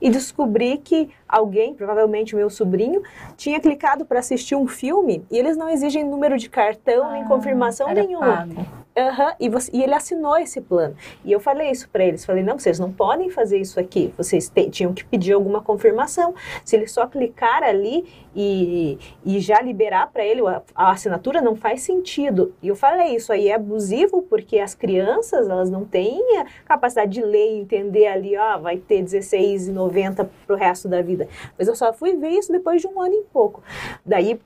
[0.00, 3.02] e descobri que alguém, provavelmente o meu sobrinho,
[3.36, 7.24] tinha clicado para assistir um filme e eles não exigem número de cartão ah, nem
[7.24, 8.46] confirmação nenhuma.
[8.46, 8.82] Pago.
[8.94, 10.94] Uhum, e, você, e, ele assinou esse plano.
[11.24, 12.24] E eu falei isso para eles.
[12.24, 14.12] Falei, não, vocês não podem fazer isso aqui.
[14.18, 16.34] Vocês te, tinham que pedir alguma confirmação.
[16.62, 18.04] Se ele só clicar ali
[18.36, 22.54] e, e já liberar para ele a, a, assinatura, não faz sentido.
[22.62, 27.12] E eu falei, isso aí é abusivo porque as crianças, elas não têm a capacidade
[27.12, 31.21] de ler e entender ali, ó, vai ter R$16,90 pro resto da vida.
[31.58, 33.62] Mas eu só fui ver isso depois de um ano e pouco.
[34.04, 34.40] Daí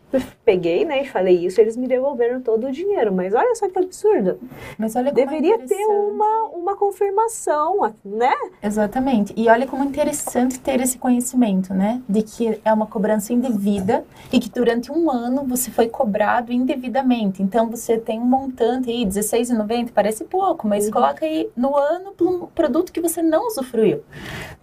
[0.45, 3.13] peguei, né, e falei isso, eles me devolveram todo o dinheiro.
[3.13, 4.39] Mas olha só que absurdo
[4.79, 8.35] Mas olha como deveria é ter uma, uma confirmação, né?
[8.63, 9.33] Exatamente.
[9.37, 12.03] E olha como é interessante ter esse conhecimento, né?
[12.09, 17.43] De que é uma cobrança indevida e que durante um ano você foi cobrado indevidamente.
[17.43, 20.91] Então você tem um montante aí, R$16,90, parece pouco, mas uhum.
[20.91, 24.03] coloca aí no ano para um produto que você não usufruiu,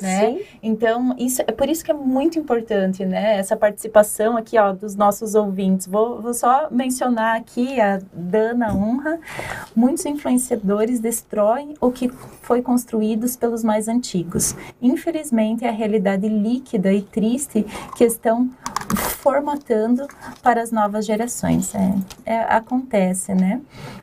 [0.01, 0.25] né?
[0.25, 0.41] Sim.
[0.61, 3.37] Então, isso, é por isso que é muito importante, né?
[3.37, 5.87] Essa participação aqui, ó, dos nossos ouvintes.
[5.87, 9.19] Vou, vou só mencionar aqui a Dana Honra.
[9.75, 12.09] Muitos influenciadores destroem o que
[12.41, 14.55] foi construído pelos mais antigos.
[14.81, 18.49] Infelizmente, é a realidade líquida e triste que estão
[19.23, 20.05] formatando
[20.41, 21.73] para as novas gerações.
[21.73, 21.93] É,
[22.25, 23.61] é, acontece, né?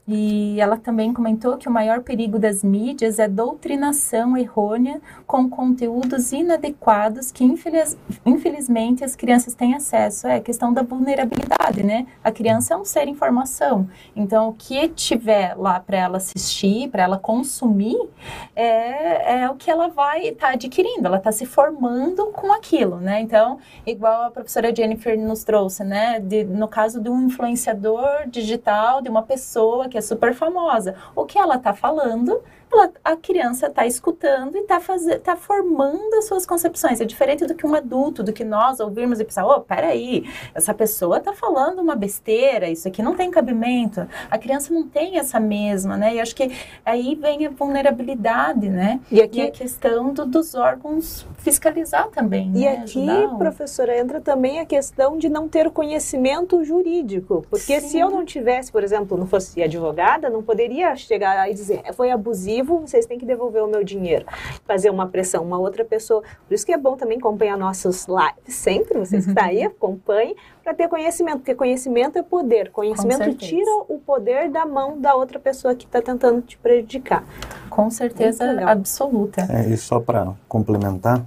[0.08, 6.32] E ela também comentou que o maior perigo das mídias é doutrinação errônea com conteúdos
[6.32, 10.26] inadequados que, infeliz, infelizmente, as crianças têm acesso.
[10.26, 12.06] É a questão da vulnerabilidade, né?
[12.24, 13.88] A criança é um ser informação.
[14.16, 18.08] Então, o que tiver lá para ela assistir, para ela consumir,
[18.56, 21.06] é, é o que ela vai estar tá adquirindo.
[21.06, 23.20] Ela está se formando com aquilo, né?
[23.20, 26.20] Então, igual a professora Jennifer nos trouxe, né?
[26.20, 31.24] De, no caso de um influenciador digital, de uma pessoa que é super famosa, o
[31.24, 34.80] que ela está falando ela, a criança está escutando e está
[35.22, 37.00] tá formando as suas concepções.
[37.00, 40.72] É diferente do que um adulto, do que nós ouvirmos e pensar, oh, peraí, essa
[40.72, 44.06] pessoa está falando uma besteira, isso aqui não tem cabimento.
[44.30, 46.14] A criança não tem essa mesma, né?
[46.14, 46.50] E acho que
[46.84, 49.00] aí vem a vulnerabilidade, né?
[49.10, 52.52] E aqui e a questão do, dos órgãos fiscalizar também.
[52.54, 52.72] E né?
[52.78, 53.36] aqui, Ajudar.
[53.36, 57.44] professora, entra também a questão de não ter conhecimento jurídico.
[57.50, 57.88] Porque Sim.
[57.88, 62.10] se eu não tivesse, por exemplo, não fosse advogada, não poderia chegar e dizer, foi
[62.10, 64.26] abusivo vivo, vocês têm que devolver o meu dinheiro.
[64.64, 66.22] Fazer uma pressão, uma outra pessoa.
[66.46, 70.36] Por isso que é bom também acompanhar nossos lives sempre, vocês que estão aí, acompanhem,
[70.62, 72.70] para ter conhecimento, porque conhecimento é poder.
[72.70, 77.24] Conhecimento tira o poder da mão da outra pessoa que está tentando te prejudicar.
[77.68, 79.46] Com certeza absoluta.
[79.48, 81.24] É, e só para complementar,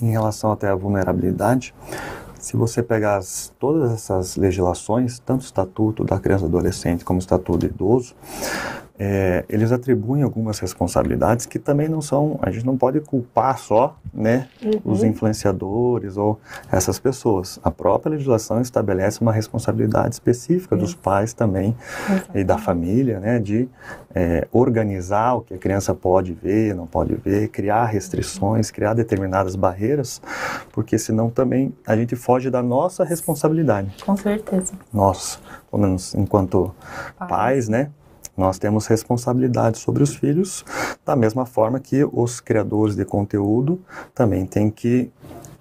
[0.00, 1.74] em relação até à vulnerabilidade,
[2.38, 7.18] se você pegar as, todas essas legislações, tanto o Estatuto da Criança e Adolescente como
[7.18, 8.14] o Estatuto do Idoso,
[8.98, 13.96] é, eles atribuem algumas responsabilidades que também não são, a gente não pode culpar só,
[14.12, 14.80] né, uhum.
[14.84, 16.40] os influenciadores ou
[16.72, 17.60] essas pessoas.
[17.62, 21.76] A própria legislação estabelece uma responsabilidade específica dos pais também
[22.34, 23.68] e da família, né, de
[24.14, 29.56] é, organizar o que a criança pode ver, não pode ver, criar restrições, criar determinadas
[29.56, 30.22] barreiras,
[30.72, 33.94] porque senão também a gente foge da nossa responsabilidade.
[34.04, 34.72] Com certeza.
[34.92, 35.38] Nós,
[35.70, 36.74] pelo menos enquanto
[37.18, 37.90] pais, pais né,
[38.36, 40.64] nós temos responsabilidade sobre os filhos,
[41.04, 43.80] da mesma forma que os criadores de conteúdo
[44.14, 45.10] também têm que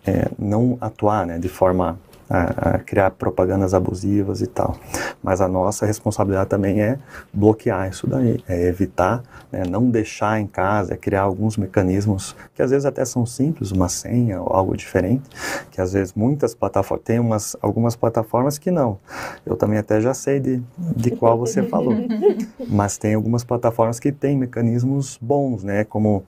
[0.06, 1.98] é, não atuar né, de forma
[2.30, 4.78] a, a, criar propagandas abusivas e tal.
[5.22, 6.98] Mas a nossa responsabilidade também é
[7.34, 12.62] bloquear isso daí, é evitar, né, não deixar em casa, é criar alguns mecanismos que
[12.62, 15.24] às vezes até são simples, uma senha ou algo diferente,
[15.72, 18.98] que às vezes muitas plataformas, tem umas, algumas plataformas que não.
[19.46, 21.96] Eu também até já sei de, de qual você falou.
[22.68, 26.24] Mas tem algumas plataformas que têm mecanismos bons, né, como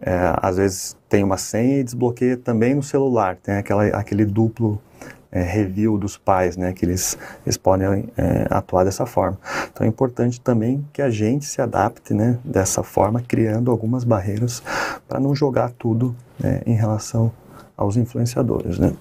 [0.00, 4.80] é, às vezes tem uma senha e desbloqueia também no celular, tem aquela, aquele duplo
[5.32, 9.38] é, review dos pais, né, que eles, eles podem é, atuar dessa forma.
[9.72, 14.62] Então é importante também que a gente se adapte, né, dessa forma, criando algumas barreiras
[15.08, 17.32] para não jogar tudo né, em relação
[17.76, 18.92] aos influenciadores, né?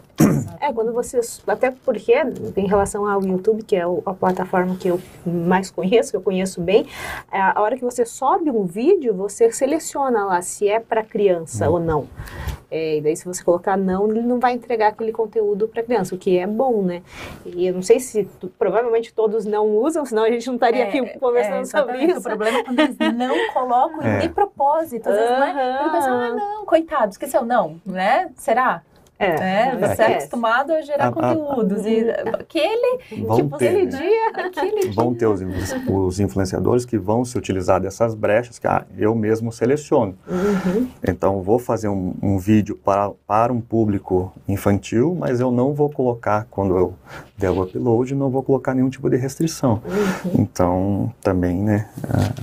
[0.60, 2.14] É, quando você, até porque
[2.56, 6.62] em relação ao YouTube, que é a plataforma que eu mais conheço, que eu conheço
[6.62, 6.86] bem,
[7.32, 11.70] é, a hora que você sobe um vídeo, você seleciona lá se é para criança
[11.70, 11.74] hum.
[11.74, 12.08] ou não.
[12.72, 16.16] É, e daí se você colocar não, ele não vai entregar aquele conteúdo para criança,
[16.16, 17.02] o que é bom, né?
[17.46, 18.26] E eu não sei se
[18.58, 22.20] provavelmente todos não usam, senão a gente não estaria é, aqui conversando é, sobre isso.
[22.20, 24.20] O problema é quando eles não colocam é.
[24.20, 25.10] de propósito.
[25.10, 25.80] Às vezes, né?
[25.82, 28.32] Ele pensa, ah, não, coitado, esqueceu, não, né?
[28.36, 28.82] Será?
[29.22, 31.86] É, é, você é acostumado a gerar a, conteúdos.
[31.86, 33.98] A, a, e aquele, vão tipo, ter, aquele né?
[34.00, 35.42] dia, aquele Vão ter os,
[35.88, 40.18] os, influenciadores que vão se utilizar dessas brechas que ah, eu mesmo seleciono.
[40.28, 40.88] Uhum.
[41.08, 45.90] Então, vou fazer um, um, vídeo para, para um público infantil, mas eu não vou
[45.90, 46.96] colocar, quando eu
[47.38, 49.82] der o upload, não vou colocar nenhum tipo de restrição.
[49.86, 50.32] Uhum.
[50.40, 51.90] Então, também, né?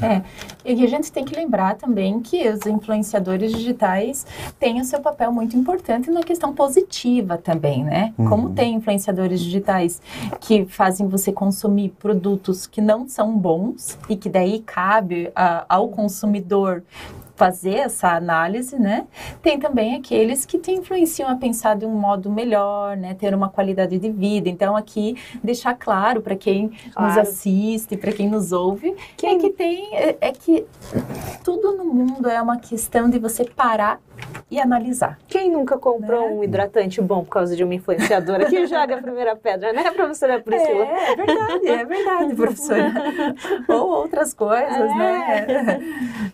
[0.01, 0.23] É,
[0.65, 4.25] e a gente tem que lembrar também que os influenciadores digitais
[4.61, 8.13] têm o seu papel muito importante na questão positiva positiva também, né?
[8.19, 8.29] Uhum.
[8.29, 10.03] Como tem influenciadores digitais
[10.39, 15.89] que fazem você consumir produtos que não são bons e que daí cabe a, ao
[15.89, 16.83] consumidor
[17.35, 19.07] fazer essa análise, né?
[19.41, 23.15] Tem também aqueles que te influenciam a pensar de um modo melhor, né?
[23.15, 24.49] Ter uma qualidade de vida.
[24.49, 27.09] Então, aqui, deixar claro para quem claro.
[27.09, 29.37] nos assiste, para quem nos ouve, quem...
[29.37, 30.67] é que tem, é, é que
[31.45, 34.01] tudo no mundo é uma questão de você parar
[34.51, 35.19] e analisar.
[35.27, 36.35] Quem nunca comprou né?
[36.35, 40.41] um hidratante bom por causa de uma influenciadora que joga a primeira pedra, né, professora
[40.41, 40.85] Priscila?
[40.85, 42.93] É, é verdade, é verdade, professora.
[43.69, 44.95] Ou outras coisas, é.
[44.95, 45.81] né?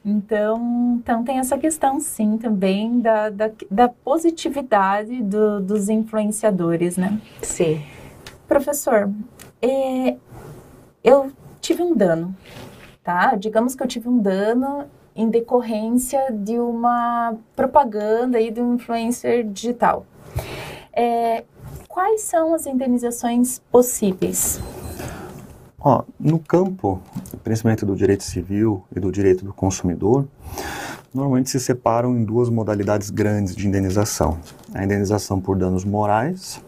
[0.05, 7.19] Então, então tem essa questão, sim, também da, da, da positividade do, dos influenciadores, né?
[7.43, 7.83] Sim.
[8.47, 9.11] Professor,
[9.61, 10.17] é,
[11.03, 12.35] eu tive um dano,
[13.03, 13.35] tá?
[13.35, 20.07] Digamos que eu tive um dano em decorrência de uma propaganda aí do influencer digital.
[20.93, 21.45] É,
[21.89, 24.61] quais são as indenizações possíveis?
[25.79, 27.01] Ó, no campo,
[27.43, 30.27] principalmente do direito civil e do direito do consumidor,
[31.13, 34.39] normalmente se separam em duas modalidades grandes de indenização.
[34.73, 36.61] A indenização por danos morais,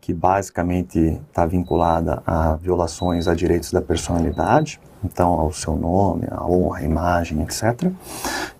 [0.00, 6.44] que basicamente está vinculada a violações a direitos da personalidade, então ao seu nome, a
[6.44, 7.90] honra, a imagem, etc.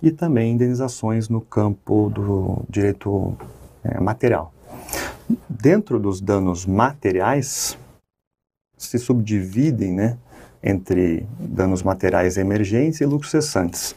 [0.02, 3.36] E também indenizações no campo do direito
[3.84, 4.52] é, material.
[5.48, 7.76] Dentro dos danos materiais,
[8.76, 10.16] se subdividem né,
[10.62, 13.94] entre danos materiais emergentes e lucros cessantes.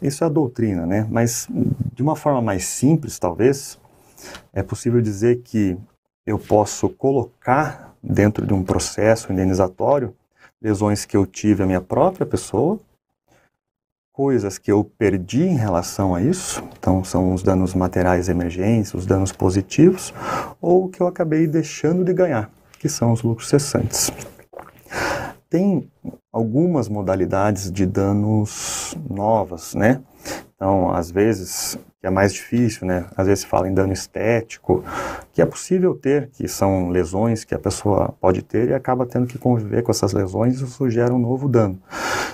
[0.00, 1.06] Isso é a doutrina, né?
[1.10, 1.48] mas
[1.94, 3.78] de uma forma mais simples, talvez,
[4.52, 5.76] é possível dizer que
[6.26, 10.14] eu posso colocar dentro de um processo indenizatório
[10.60, 12.78] lesões que eu tive a minha própria pessoa,
[14.12, 19.04] coisas que eu perdi em relação a isso, então são os danos materiais emergentes, os
[19.04, 20.14] danos positivos,
[20.60, 24.10] ou que eu acabei deixando de ganhar, que são os lucros cessantes.
[25.56, 25.90] Tem
[26.30, 30.02] algumas modalidades de danos novas, né?
[30.54, 33.06] Então, às vezes, que é mais difícil, né?
[33.16, 34.84] Às vezes se fala em dano estético,
[35.32, 39.26] que é possível ter, que são lesões que a pessoa pode ter e acaba tendo
[39.26, 41.80] que conviver com essas lesões e isso gera um novo dano.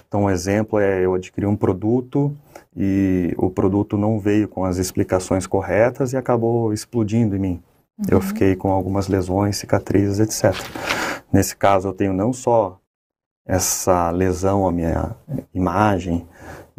[0.08, 2.36] Então, um exemplo é eu adquiri um produto
[2.76, 7.62] e o produto não veio com as explicações corretas e acabou explodindo em mim.
[7.96, 8.04] Uhum.
[8.10, 10.60] Eu fiquei com algumas lesões, cicatrizes, etc.
[11.32, 12.81] Nesse caso, eu tenho não só
[13.46, 15.16] essa lesão à minha
[15.54, 16.26] imagem,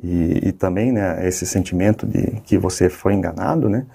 [0.02, 3.86] e, e, também né, esse sentimento de que você foi enganado, né,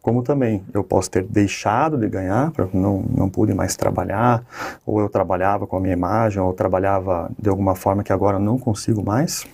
[0.00, 4.42] como também eu posso ter deixado de ganhar, não, não pude mais trabalhar,
[4.86, 8.38] ou eu trabalhava com a minha imagem, ou eu trabalhava de alguma forma que agora
[8.38, 9.46] não consigo mais.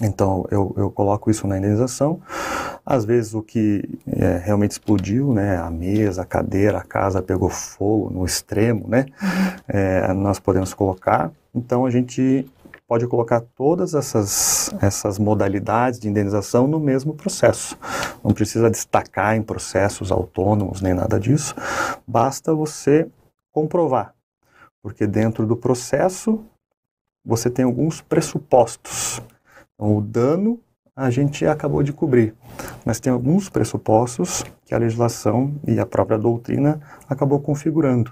[0.00, 2.20] Então eu, eu coloco isso na indenização.
[2.84, 7.48] Às vezes o que é, realmente explodiu, né, a mesa, a cadeira, a casa pegou
[7.48, 9.56] fogo no extremo, né, uhum.
[9.68, 11.32] é, nós podemos colocar.
[11.54, 12.46] Então a gente
[12.86, 17.76] pode colocar todas essas, essas modalidades de indenização no mesmo processo.
[18.22, 21.54] Não precisa destacar em processos autônomos nem nada disso,
[22.06, 23.08] basta você
[23.52, 24.14] comprovar,
[24.82, 26.44] porque dentro do processo
[27.24, 29.20] você tem alguns pressupostos.
[29.76, 30.58] Então, o dano
[30.96, 32.34] a gente acabou de cobrir.
[32.84, 38.10] Mas tem alguns pressupostos que a legislação e a própria doutrina acabou configurando,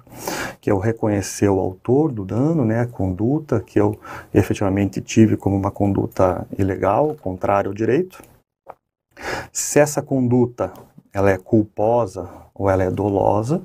[0.60, 3.98] que é o reconhecer o autor do dano, né, a conduta que eu
[4.34, 8.22] efetivamente tive como uma conduta ilegal, contrária ao direito.
[9.50, 10.70] Se essa conduta
[11.10, 13.62] ela é culposa ou ela é dolosa,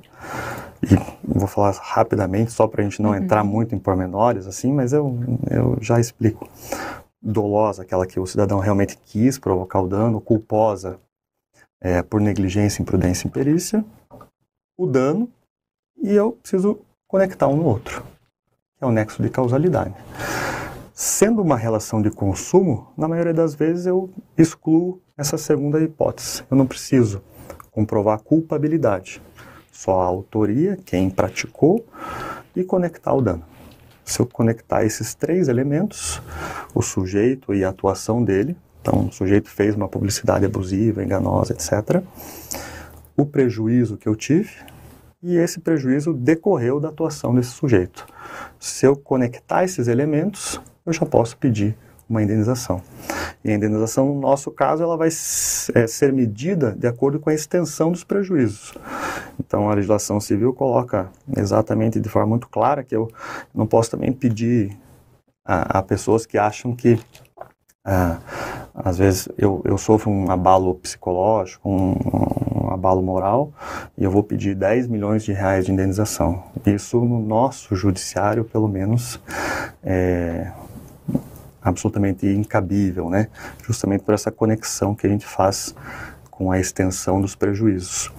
[0.82, 0.96] e
[1.28, 3.18] vou falar rapidamente só para a gente não uhum.
[3.18, 5.20] entrar muito em pormenores assim, mas eu,
[5.52, 6.48] eu já explico
[7.22, 11.00] dolosa, aquela que o cidadão realmente quis provocar o dano, culposa
[11.82, 13.84] é, por negligência, imprudência e imperícia,
[14.78, 15.30] o dano,
[16.02, 18.04] e eu preciso conectar um no outro,
[18.78, 19.94] que é o nexo de causalidade.
[20.94, 26.44] Sendo uma relação de consumo, na maioria das vezes eu excluo essa segunda hipótese.
[26.50, 27.22] Eu não preciso
[27.72, 29.22] comprovar culpabilidade,
[29.72, 31.86] só a autoria, quem praticou,
[32.56, 33.46] e conectar o dano
[34.12, 36.22] se eu conectar esses três elementos,
[36.74, 42.02] o sujeito e a atuação dele, então o sujeito fez uma publicidade abusiva, enganosa, etc.,
[43.16, 44.50] o prejuízo que eu tive
[45.22, 48.08] e esse prejuízo decorreu da atuação desse sujeito.
[48.58, 51.78] Se eu conectar esses elementos, eu já posso pedir
[52.10, 52.82] uma indenização.
[53.44, 57.34] E a indenização, no nosso caso, ela vai é, ser medida de acordo com a
[57.34, 58.74] extensão dos prejuízos.
[59.40, 63.10] Então, a legislação civil coloca exatamente de forma muito clara que eu
[63.54, 64.76] não posso também pedir
[65.46, 67.00] a, a pessoas que acham que
[67.86, 68.20] ah,
[68.76, 73.52] às vezes eu, eu sofro um abalo psicológico, um, um, abalo moral,
[73.98, 76.44] e eu vou pedir 10 milhões de reais de indenização.
[76.66, 79.20] Isso no nosso judiciário, pelo menos,
[79.84, 80.52] é,
[81.70, 83.28] absolutamente incabível, né?
[83.66, 85.76] Justamente por essa conexão que a gente faz
[86.40, 88.10] com a extensão dos prejuízos.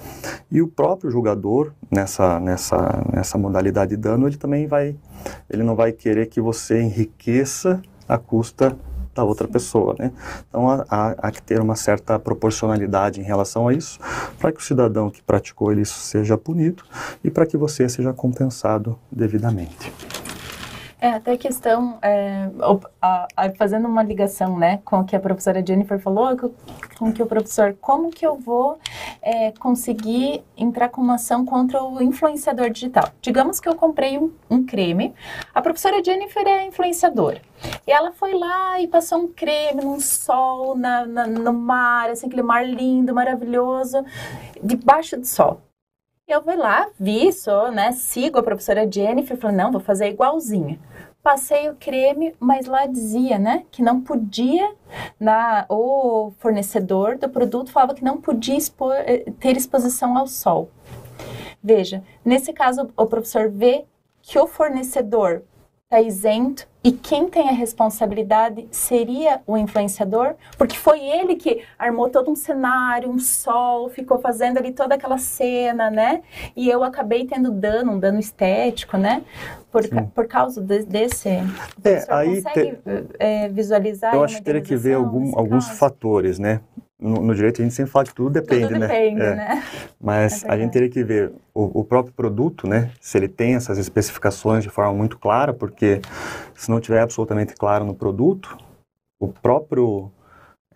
[0.50, 4.94] E o próprio julgador, nessa, nessa, nessa modalidade de dano, ele também vai,
[5.48, 8.76] ele não vai querer que você enriqueça a custa
[9.14, 10.12] da outra pessoa, né?
[10.48, 13.98] Então há, há, há, que ter uma certa proporcionalidade em relação a isso,
[14.38, 16.84] para que o cidadão que praticou isso seja punido
[17.24, 19.92] e para que você seja compensado devidamente.
[21.00, 22.50] É, até questão, é,
[23.00, 26.36] a, a, fazendo uma ligação, né, com o que a professora Jennifer falou,
[26.98, 28.78] com, que o professor, como que eu vou
[29.22, 33.08] é, conseguir entrar com uma ação contra o influenciador digital?
[33.22, 35.14] Digamos que eu comprei um, um creme,
[35.54, 37.40] a professora Jennifer é influenciadora,
[37.86, 42.26] e ela foi lá e passou um creme num sol, na, na, no mar, assim,
[42.26, 44.04] aquele mar lindo, maravilhoso,
[44.62, 45.62] debaixo do sol.
[46.30, 50.78] Eu fui lá, vi, sou, né, sigo a professora Jennifer, falei, não, vou fazer igualzinha.
[51.24, 54.72] Passei o creme, mas lá dizia, né, que não podia,
[55.18, 60.70] na, o fornecedor do produto falava que não podia expor, eh, ter exposição ao sol.
[61.60, 63.84] Veja, nesse caso, o professor vê
[64.22, 65.42] que o fornecedor
[65.82, 72.08] está isento e quem tem a responsabilidade seria o influenciador, porque foi ele que armou
[72.08, 76.22] todo um cenário, um sol, ficou fazendo ali toda aquela cena, né?
[76.56, 79.22] E eu acabei tendo dano, um dano estético, né?
[79.70, 79.82] Por,
[80.14, 81.28] por causa de, desse.
[81.28, 83.06] É, aí consegue te...
[83.18, 84.14] é, visualizar?
[84.14, 86.60] Eu acho que teria que ver algum, alguns fatores, né?
[87.00, 88.86] no, no, direito a gente sempre fala que tudo depende, tudo né?
[88.86, 89.34] Depende, é.
[89.34, 89.62] né?
[89.98, 92.90] Mas é a gente teria que ver o, o, próprio produto, né?
[93.00, 96.00] Se ele tem essas especificações de forma muito clara, porque
[96.60, 98.54] se não tiver absolutamente claro no produto,
[99.18, 100.12] o próprio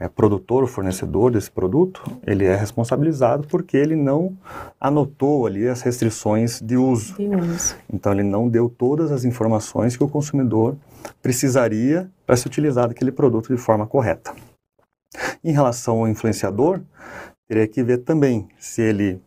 [0.01, 4.35] é, produtor, o fornecedor desse produto, ele é responsabilizado porque ele não
[4.81, 7.15] anotou ali as restrições de uso.
[7.17, 7.77] De uso.
[7.93, 10.75] Então ele não deu todas as informações que o consumidor
[11.21, 14.35] precisaria para se utilizar daquele produto de forma correta.
[15.45, 16.81] Em relação ao influenciador,
[17.47, 19.21] teria que ver também se ele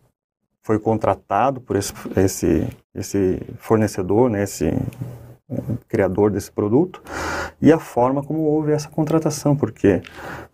[0.63, 4.73] foi contratado por esse, esse, esse fornecedor, né, esse
[5.87, 7.01] criador desse produto,
[7.61, 10.01] e a forma como houve essa contratação, porque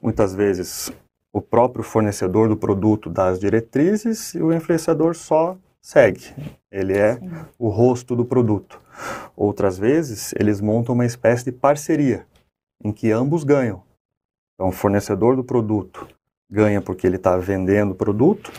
[0.01, 0.91] muitas vezes
[1.31, 6.33] o próprio fornecedor do produto dá as diretrizes e o influenciador só segue.
[6.71, 7.29] Ele é Sim.
[7.57, 8.79] o rosto do produto.
[9.35, 12.25] Outras vezes, eles montam uma espécie de parceria,
[12.83, 13.83] em que ambos ganham.
[14.53, 16.07] Então, o fornecedor do produto
[16.49, 18.51] ganha porque ele está vendendo o produto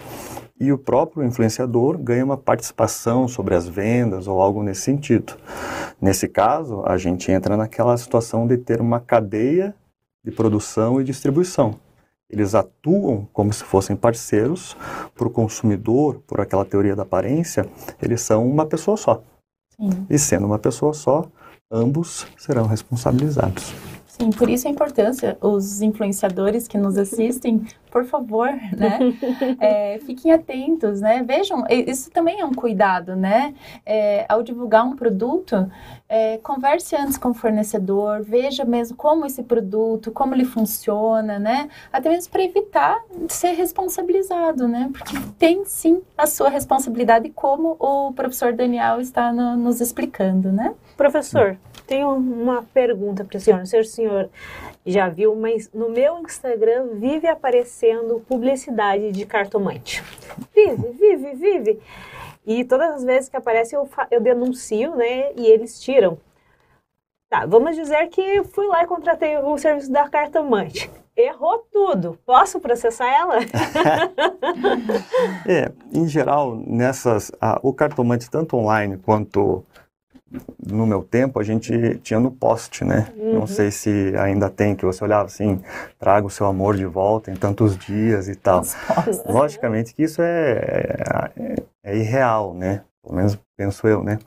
[0.59, 5.35] e o próprio influenciador ganha uma participação sobre as vendas ou algo nesse sentido.
[6.01, 9.75] Nesse caso, a gente entra naquela situação de ter uma cadeia
[10.25, 11.75] de produção e distribuição.
[12.31, 14.77] Eles atuam como se fossem parceiros
[15.15, 17.67] para o consumidor, por aquela teoria da aparência,
[18.03, 19.23] eles são uma pessoa só.
[19.77, 20.07] Sim.
[20.09, 21.27] E sendo uma pessoa só,
[21.71, 23.75] ambos serão responsabilizados.
[24.07, 28.99] Sim, por isso a importância, os influenciadores que nos assistem, por favor, né,
[29.61, 33.55] é, fiquem atentos, né, vejam, isso também é um cuidado, né,
[33.87, 35.71] é, ao divulgar um produto,
[36.09, 41.69] é, converse antes com o fornecedor, veja mesmo como esse produto, como ele funciona, né,
[41.93, 48.13] até mesmo para evitar ser responsabilizado, né, porque tem sim a sua responsabilidade, como o
[48.13, 50.75] professor Daniel está no, nos explicando, né.
[50.97, 53.67] Professor, tenho uma pergunta para o senhor.
[53.67, 54.31] Se o senhor
[54.87, 57.84] já viu, mas no meu Instagram vive aparecendo
[58.27, 60.03] publicidade de cartomante.
[60.55, 61.83] Vive, vive, vive.
[62.47, 65.33] E todas as vezes que aparece eu, eu denuncio, né?
[65.35, 66.19] E eles tiram.
[67.31, 70.91] Tá, vamos dizer que fui lá e contratei o serviço da cartomante.
[71.17, 72.19] Errou tudo.
[72.27, 73.39] Posso processar ela?
[75.47, 79.65] é, em geral, nessas, a, o cartomante tanto online quanto
[80.67, 83.09] no meu tempo, a gente tinha no post, né?
[83.17, 83.41] Uhum.
[83.41, 85.61] Não sei se ainda tem, que você olhava assim,
[85.99, 88.63] traga o seu amor de volta em tantos dias e tal.
[89.27, 90.97] Logicamente que isso é,
[91.37, 92.83] é, é, irreal, né?
[93.03, 94.19] Pelo menos penso eu, né?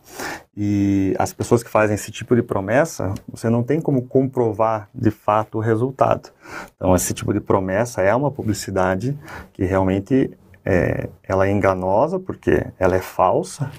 [0.56, 5.12] E as pessoas que fazem esse tipo de promessa, você não tem como comprovar de
[5.12, 6.30] fato o resultado.
[6.76, 9.18] Então, esse tipo de promessa é uma publicidade
[9.54, 10.32] que realmente
[10.64, 13.72] é, ela é enganosa, porque ela é falsa,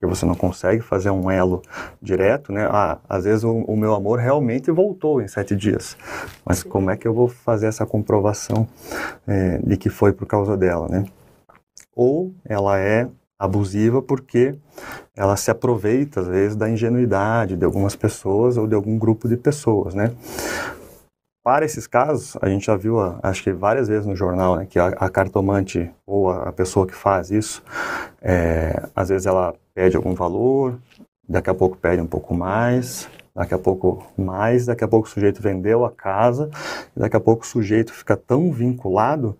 [0.00, 1.60] porque você não consegue fazer um elo
[2.00, 2.66] direto, né?
[2.70, 5.94] Ah, às vezes o, o, meu amor realmente voltou em sete dias,
[6.42, 8.66] mas como é que eu vou fazer essa comprovação
[9.26, 11.04] é, de que foi por causa dela, né?
[11.94, 14.54] Ou ela é abusiva porque
[15.14, 19.36] ela se aproveita às vezes da ingenuidade de algumas pessoas ou de algum grupo de
[19.36, 20.12] pessoas, né?
[21.42, 24.78] Para esses casos, a gente já viu, acho que várias vezes no jornal, né, que
[24.78, 27.62] a, a cartomante ou a, a, pessoa que faz isso,
[28.20, 30.78] é, às vezes ela pede algum valor,
[31.26, 35.10] daqui a pouco pede um pouco mais, daqui a pouco mais, daqui a pouco o
[35.10, 36.50] sujeito vendeu a casa,
[36.94, 39.34] daqui a pouco o sujeito fica tão vinculado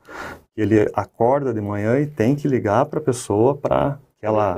[0.54, 4.54] que ele acorda de manhã e tem que ligar para a pessoa para que ela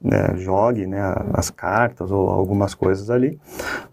[0.00, 1.00] né, jogue né,
[1.32, 3.40] as cartas ou algumas coisas ali,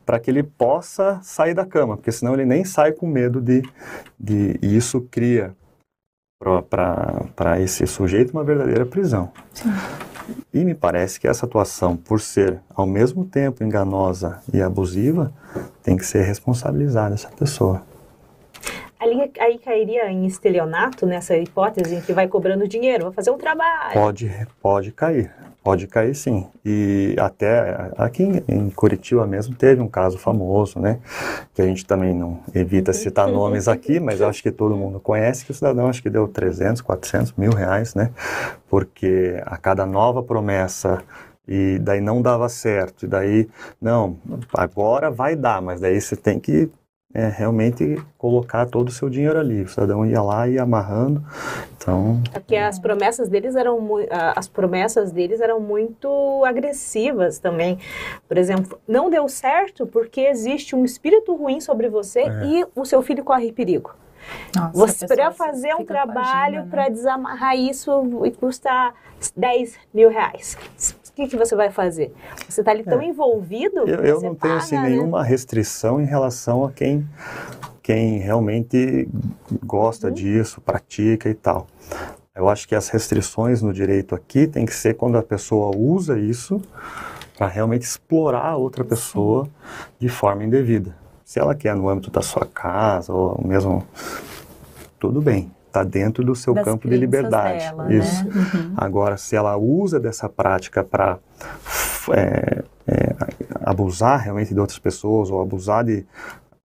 [0.05, 3.63] para que ele possa sair da cama, porque senão ele nem sai com medo de,
[4.19, 5.55] de e isso cria
[6.69, 9.31] para esse sujeito uma verdadeira prisão.
[9.53, 9.69] Sim.
[10.53, 15.33] E me parece que essa atuação, por ser ao mesmo tempo enganosa e abusiva,
[15.83, 17.83] tem que ser responsabilizada essa pessoa.
[19.01, 23.37] Ali, aí cairia em estelionato nessa hipótese em que vai cobrando dinheiro, vai fazer um
[23.37, 23.93] trabalho.
[23.93, 25.31] Pode, pode cair,
[25.63, 26.47] pode cair sim.
[26.63, 30.99] E até aqui em, Curitiba mesmo teve um caso famoso, né?
[31.55, 35.45] Que a gente também não evita citar nomes aqui, mas acho que todo mundo conhece
[35.45, 38.11] que o cidadão acho que deu 300, 400 mil reais, né?
[38.69, 41.03] Porque a cada nova promessa
[41.47, 43.49] e daí não dava certo, e daí,
[43.81, 44.15] não,
[44.53, 46.69] agora vai dar, mas daí você tem que
[47.13, 49.63] é, realmente colocar todo o seu dinheiro ali.
[49.63, 51.23] O cidadão ia lá e ia amarrando.
[51.77, 53.79] Então, é porque as promessas deles eram
[54.35, 57.79] as promessas deles eram muito agressivas também.
[58.27, 62.45] Por exemplo, não deu certo porque existe um espírito ruim sobre você é.
[62.45, 63.93] e o seu filho corre perigo.
[64.55, 66.67] Nossa, você para fazer um trabalho né?
[66.69, 68.93] para desamarrar isso e custa
[69.35, 70.55] 10 mil reais
[71.21, 72.13] que, que você vai fazer?
[72.47, 73.05] Você está ali tão é.
[73.05, 73.79] envolvido.
[73.87, 74.89] Eu, eu não tenho assim, né?
[74.89, 77.07] nenhuma restrição em relação a quem,
[77.81, 79.07] quem realmente
[79.63, 80.13] gosta uhum.
[80.13, 81.67] disso, pratica e tal.
[82.33, 86.17] Eu acho que as restrições no direito aqui tem que ser quando a pessoa usa
[86.17, 86.61] isso
[87.37, 89.51] para realmente explorar a outra pessoa Sim.
[89.99, 90.95] de forma indevida.
[91.25, 93.85] Se ela quer no âmbito da sua casa ou mesmo
[94.99, 97.65] tudo bem está dentro do seu das campo de liberdade.
[97.65, 97.95] Dela, né?
[97.95, 98.25] Isso.
[98.25, 98.31] Né?
[98.53, 98.73] Uhum.
[98.77, 101.17] Agora, se ela usa dessa prática para
[102.11, 103.15] é, é,
[103.61, 106.05] abusar realmente de outras pessoas ou abusar de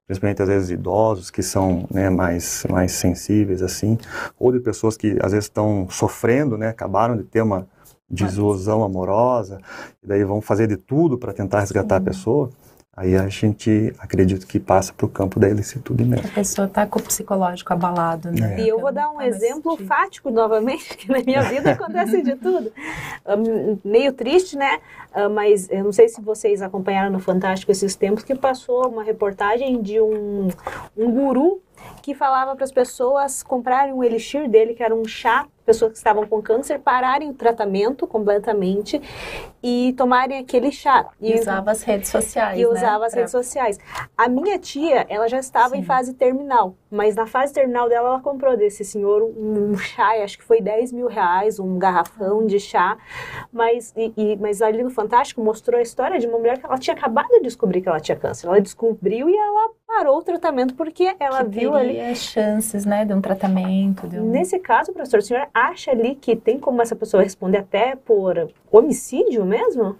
[0.08, 3.98] principalmente às vezes idosos que são né, mais mais sensíveis assim
[4.40, 7.68] ou de pessoas que às vezes estão sofrendo né acabaram de ter uma
[8.08, 9.60] desilusão amorosa
[10.04, 12.52] e daí vão fazer de tudo para tentar resgatar a pessoa
[12.98, 16.26] Aí a gente acredita que passa para o campo da ilicitude mesmo.
[16.26, 18.56] A pessoa está com o psicológico abalado, né?
[18.56, 18.64] É.
[18.64, 22.36] E eu vou dar um tá exemplo fático novamente, que na minha vida acontece de
[22.38, 22.72] tudo.
[23.26, 24.80] Um, meio triste, né?
[25.14, 29.04] Uh, mas eu não sei se vocês acompanharam no Fantástico esses tempos, que passou uma
[29.04, 30.48] reportagem de um,
[30.96, 31.62] um guru
[32.02, 35.98] que falava para as pessoas comprarem um elixir dele, que era um chá pessoas que
[35.98, 39.02] estavam com câncer pararem o tratamento completamente
[39.64, 41.10] e tomarem aquele chá.
[41.20, 42.60] E, usava as redes sociais.
[42.60, 42.68] E né?
[42.68, 43.22] usava as pra...
[43.22, 43.80] redes sociais.
[44.16, 45.80] A minha tia, ela já estava Sim.
[45.80, 50.12] em fase terminal, mas na fase terminal dela, ela comprou desse senhor um, um chá,
[50.24, 52.98] acho que foi 10 mil reais, um garrafão de chá.
[53.52, 56.78] Mas, e, e, mas ali no Fantástico mostrou a história de uma mulher que ela
[56.78, 58.48] tinha acabado de descobrir que ela tinha câncer.
[58.48, 63.14] Ela descobriu e ela parou o tratamento porque ela que viu ali chances, né, de
[63.14, 64.08] um tratamento.
[64.08, 64.30] De um...
[64.30, 68.50] Nesse caso, professor, o senhor acha ali que tem como essa pessoa responder até por
[68.72, 69.96] homicídio mesmo?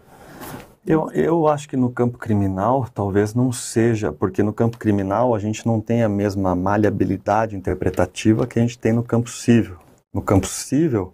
[0.86, 5.40] Eu, eu acho que no campo criminal talvez não seja, porque no campo criminal a
[5.40, 9.78] gente não tem a mesma maleabilidade interpretativa que a gente tem no campo civil.
[10.14, 11.12] No campo civil,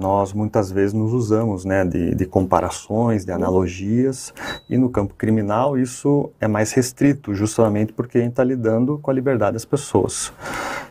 [0.00, 4.32] nós muitas vezes nos usamos né, de, de, comparações, de analogias,
[4.68, 9.10] e no campo criminal isso é mais restrito, justamente porque a gente está lidando com
[9.10, 10.32] a liberdade das pessoas.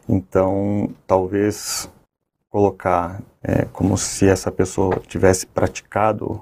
[0.07, 1.89] Então, talvez
[2.49, 6.41] colocar é, como se essa pessoa tivesse praticado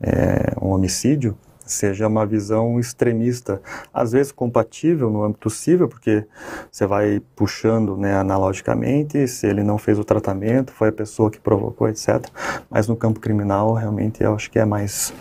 [0.00, 1.36] é, um homicídio
[1.66, 3.60] seja uma visão extremista,
[3.92, 6.26] às vezes compatível no âmbito civil, porque
[6.70, 11.40] você vai puxando né, analogicamente, se ele não fez o tratamento, foi a pessoa que
[11.40, 12.26] provocou, etc.
[12.70, 15.12] Mas no campo criminal, realmente, eu acho que é mais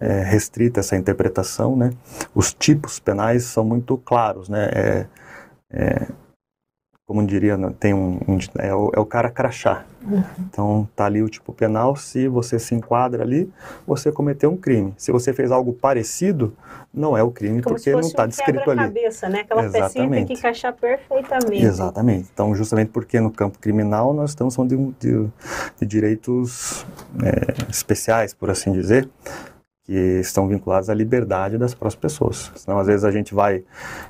[0.00, 1.90] é, restrita essa interpretação, né?
[2.34, 4.68] Os tipos penais são muito claros, né?
[4.72, 5.06] É,
[5.70, 6.06] é,
[7.06, 9.84] como diria, né, tem um, um é, o, é, o, cara crachá.
[10.02, 10.24] Uhum.
[10.40, 13.48] Então tá ali o tipo penal, se você se enquadra ali,
[13.86, 14.92] você cometeu um crime.
[14.96, 16.52] Se você fez algo parecido,
[16.92, 18.80] não é o crime como porque não está um descrito ali.
[18.80, 19.40] cabeça, né?
[19.40, 21.64] Aquela pecinha tem que encaixar perfeitamente.
[21.64, 22.28] Exatamente.
[22.32, 25.28] Então justamente porque no campo criminal nós estamos falando de, de,
[25.78, 26.84] de direitos
[27.22, 29.08] é, especiais, por assim dizer,
[29.84, 32.50] que estão vinculados à liberdade das próprias pessoas.
[32.56, 33.62] Senão às vezes a gente vai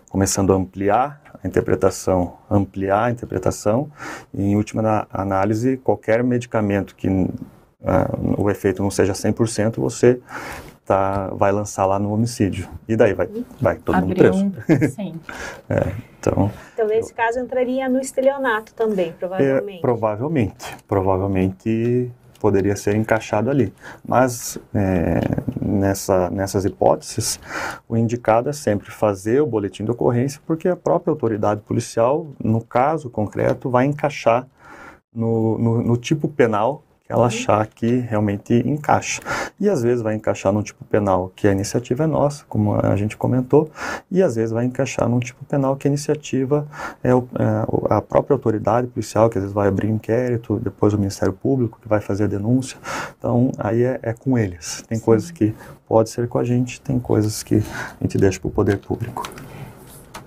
[0.08, 3.90] começando a ampliar a interpretação, ampliar a interpretação
[4.32, 7.30] e, em última análise, qualquer medicamento que uh,
[8.38, 10.20] o efeito não seja 100%, você
[10.84, 12.68] tá, vai lançar lá no homicídio.
[12.88, 13.28] E daí vai,
[13.60, 14.94] vai todo Abriu mundo preso.
[14.94, 15.20] sim.
[15.68, 19.78] é, então, então, nesse eu, caso, entraria no estelionato também, provavelmente.
[19.78, 20.76] É, provavelmente.
[20.86, 23.72] Provavelmente poderia ser encaixado ali.
[24.06, 25.20] Mas é,
[25.60, 27.40] nessa, nessas hipóteses,
[27.88, 32.62] o indicado é sempre fazer o boletim de ocorrência, porque a própria autoridade policial, no
[32.62, 34.46] caso concreto, vai encaixar
[35.14, 37.26] no, no, no tipo penal ela uhum.
[37.26, 39.20] achar que realmente encaixa.
[39.58, 42.96] E às vezes vai encaixar num tipo penal que a iniciativa é nossa, como a
[42.96, 43.70] gente comentou,
[44.10, 46.66] e às vezes vai encaixar num tipo penal que a iniciativa
[47.02, 50.98] é, o, é a própria autoridade policial, que às vezes vai abrir inquérito, depois o
[50.98, 52.78] Ministério Público que vai fazer a denúncia.
[53.18, 54.82] Então aí é, é com eles.
[54.88, 55.54] Tem coisas que
[55.88, 59.22] pode ser com a gente, tem coisas que a gente deixa para o poder público.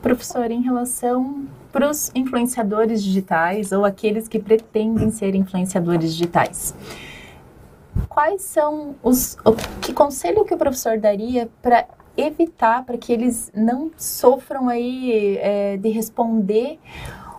[0.02, 6.74] Professor, em relação para os influenciadores digitais ou aqueles que pretendem ser influenciadores digitais.
[8.08, 9.38] Quais são os.
[9.82, 11.86] Que conselho que o professor daria para
[12.16, 16.80] evitar, para que eles não sofram aí é, de responder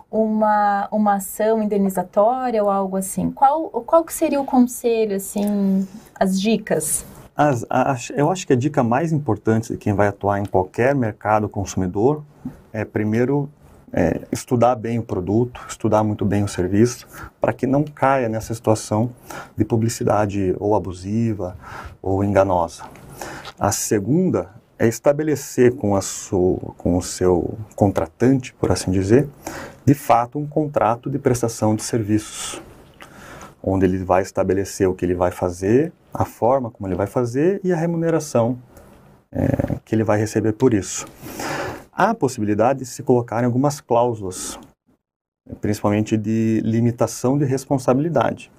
[0.09, 3.31] uma, uma ação indenizatória ou algo assim?
[3.31, 5.87] Qual, qual que seria o conselho, assim,
[6.19, 7.05] as dicas?
[7.41, 10.93] As, as, eu acho que a dica mais importante de quem vai atuar em qualquer
[10.93, 12.23] mercado consumidor
[12.71, 13.49] é primeiro
[13.91, 17.07] é, estudar bem o produto, estudar muito bem o serviço,
[17.41, 19.09] para que não caia nessa situação
[19.57, 21.57] de publicidade ou abusiva
[21.99, 22.83] ou enganosa.
[23.59, 29.27] A segunda é estabelecer com, a sua, com o seu contratante, por assim dizer,
[29.83, 32.61] de fato um contrato de prestação de serviços,
[33.63, 37.61] onde ele vai estabelecer o que ele vai fazer, a forma como ele vai fazer
[37.63, 38.57] e a remuneração
[39.31, 41.05] é, que ele vai receber por isso
[41.91, 44.57] há a possibilidade de se colocarem algumas cláusulas,
[45.59, 48.51] principalmente de limitação de responsabilidade.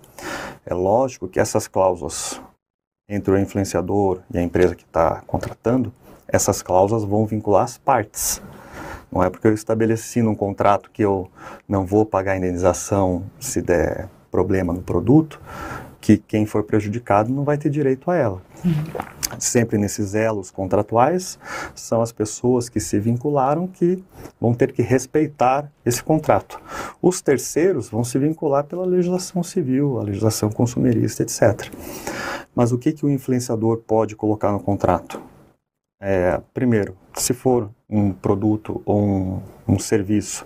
[0.64, 2.40] É lógico que essas cláusulas
[3.08, 5.92] entre o influenciador e a empresa que está contratando,
[6.28, 8.40] essas cláusulas vão vincular as partes.
[9.10, 11.28] Não é porque eu estabeleci num contrato que eu
[11.68, 15.38] não vou pagar a indenização se der problema no produto,
[16.00, 18.42] que quem for prejudicado não vai ter direito a ela.
[19.38, 21.38] Sempre nesses elos contratuais,
[21.74, 24.02] são as pessoas que se vincularam que
[24.40, 26.60] vão ter que respeitar esse contrato.
[27.00, 31.72] Os terceiros vão se vincular pela legislação civil, a legislação consumerista, etc.
[32.54, 35.20] Mas o que, que o influenciador pode colocar no contrato?
[36.00, 40.44] É, primeiro, se for um produto ou um, um serviço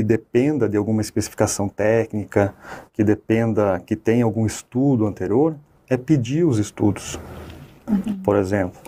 [0.00, 2.54] que dependa de alguma especificação técnica,
[2.94, 5.54] que dependa, que tenha algum estudo anterior,
[5.90, 7.20] é pedir os estudos.
[7.86, 8.16] Uhum.
[8.24, 8.80] Por exemplo,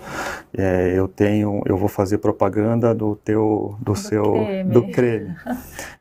[0.56, 4.72] é, eu tenho, eu vou fazer propaganda do teu, do, do seu, creme.
[4.72, 5.36] do creme.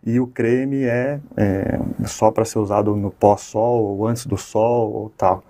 [0.06, 4.94] e o creme é, é só para ser usado no pós-sol ou antes do sol
[4.94, 5.44] ou tal.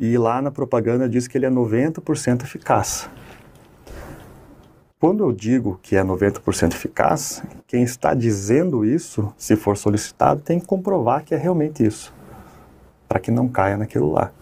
[0.00, 3.10] E lá na propaganda diz que ele é 90% eficaz.
[5.00, 10.58] Quando eu digo que é 90% eficaz, quem está dizendo isso, se for solicitado, tem
[10.58, 12.14] que comprovar que é realmente isso,
[13.08, 14.32] para que não caia naquilo lá.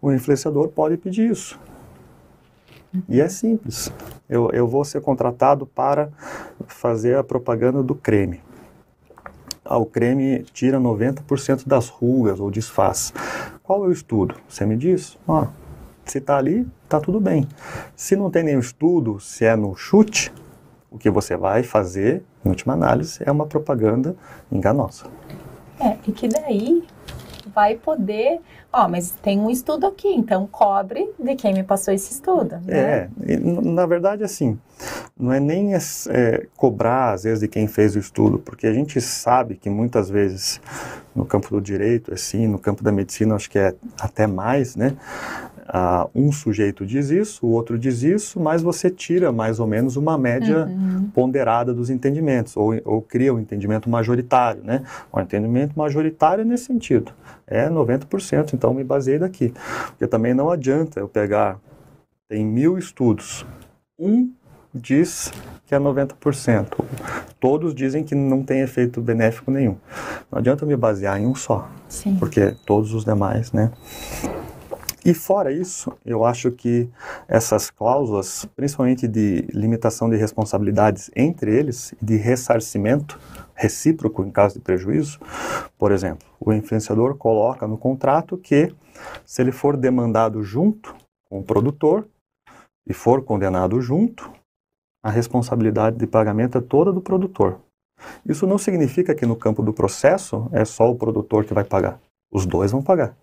[0.00, 1.58] O influenciador pode pedir isso.
[3.08, 3.92] E é simples.
[4.28, 6.10] Eu, eu vou ser contratado para
[6.66, 8.40] fazer a propaganda do creme.
[9.64, 13.12] Ah, o creme tira 90% das rugas ou desfaz.
[13.62, 14.34] Qual é o estudo?
[14.48, 15.16] Você me diz?
[15.28, 15.46] Ah,
[16.10, 17.46] se está ali, está tudo bem.
[17.94, 20.32] Se não tem nenhum estudo, se é no chute,
[20.90, 24.16] o que você vai fazer, em última análise, é uma propaganda
[24.50, 25.04] enganosa.
[25.78, 26.84] É, e que daí
[27.54, 28.40] vai poder,
[28.72, 32.56] ó, mas tem um estudo aqui, então cobre de quem me passou esse estudo.
[32.64, 33.08] Né?
[33.08, 33.08] É,
[33.38, 34.58] na verdade, assim,
[35.18, 39.00] não é nem é, cobrar, às vezes, de quem fez o estudo, porque a gente
[39.00, 40.60] sabe que muitas vezes
[41.14, 44.96] no campo do direito, assim, no campo da medicina, acho que é até mais, né?
[45.72, 49.96] Ah, um sujeito diz isso, o outro diz isso, mas você tira mais ou menos
[49.96, 51.08] uma média uhum.
[51.14, 54.82] ponderada dos entendimentos, ou, ou cria um entendimento majoritário, né?
[55.12, 57.12] O entendimento majoritário é nesse sentido,
[57.46, 59.54] é 90%, então me baseei daqui.
[59.90, 61.60] Porque também não adianta eu pegar,
[62.28, 63.46] tem mil estudos,
[63.96, 64.32] um
[64.74, 65.32] diz
[65.66, 66.84] que é 90%.
[67.38, 69.76] Todos dizem que não tem efeito benéfico nenhum.
[70.30, 72.16] Não adianta me basear em um só, Sim.
[72.16, 73.70] porque todos os demais, né?
[75.02, 76.86] E fora isso, eu acho que
[77.26, 83.18] essas cláusulas, principalmente de limitação de responsabilidades entre eles, de ressarcimento
[83.54, 85.18] recíproco em caso de prejuízo,
[85.78, 88.74] por exemplo, o influenciador coloca no contrato que
[89.24, 90.94] se ele for demandado junto
[91.30, 92.06] com o produtor
[92.86, 94.30] e for condenado junto,
[95.02, 97.58] a responsabilidade de pagamento é toda do produtor.
[98.26, 101.98] Isso não significa que no campo do processo é só o produtor que vai pagar.
[102.30, 103.16] Os dois vão pagar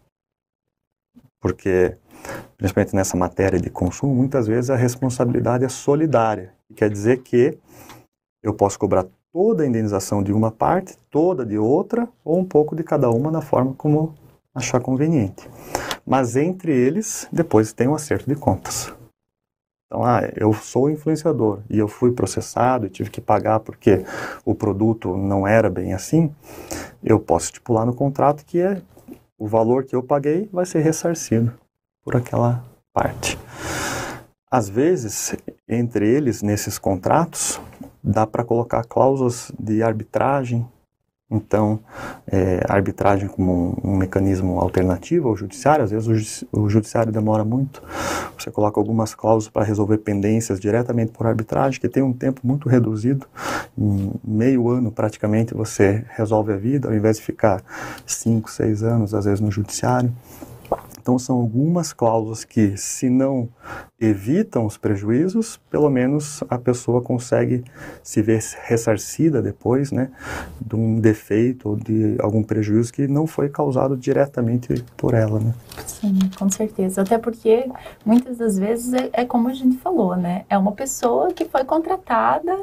[1.39, 1.95] porque,
[2.57, 6.53] principalmente nessa matéria de consumo, muitas vezes a responsabilidade é solidária.
[6.75, 7.57] Quer dizer que
[8.43, 12.75] eu posso cobrar toda a indenização de uma parte, toda de outra, ou um pouco
[12.75, 14.15] de cada uma na forma como
[14.53, 15.49] achar conveniente.
[16.05, 18.93] Mas entre eles, depois tem o um acerto de contas.
[19.85, 24.03] Então, ah, eu sou influenciador e eu fui processado e tive que pagar porque
[24.43, 26.33] o produto não era bem assim,
[27.01, 28.81] eu posso estipular no contrato que é
[29.38, 31.53] o valor que eu paguei vai ser ressarcido
[32.03, 32.63] por aquela
[32.93, 33.38] parte.
[34.49, 35.35] Às vezes,
[35.67, 37.59] entre eles, nesses contratos,
[38.01, 40.65] dá para colocar cláusulas de arbitragem.
[41.30, 41.82] Então,
[42.25, 47.43] é, arbitragem como um, um, mecanismo alternativo ao judiciário, às vezes o, o judiciário demora
[47.43, 47.84] muito.
[48.39, 52.69] Você coloca algumas cláusulas para resolver pendências diretamente por arbitragem, que tem um tempo muito
[52.69, 53.28] reduzido,
[53.78, 57.61] em meio ano praticamente você resolve a vida, ao invés de ficar
[58.05, 60.13] cinco, seis anos, às vezes, no judiciário.
[61.07, 63.49] Então, são algumas cláusulas que, se não
[64.00, 67.64] evitam os prejuízos, pelo menos a pessoa consegue
[68.04, 70.12] se ver ressarcida depois, né,
[70.62, 75.54] de um defeito ou de algum prejuízo que não foi causado diretamente por ela, né.
[75.86, 77.02] Sim, com certeza.
[77.02, 77.68] Até porque,
[78.06, 81.64] muitas das vezes, é, é como a gente falou, né, é uma pessoa que foi
[81.64, 82.56] contratada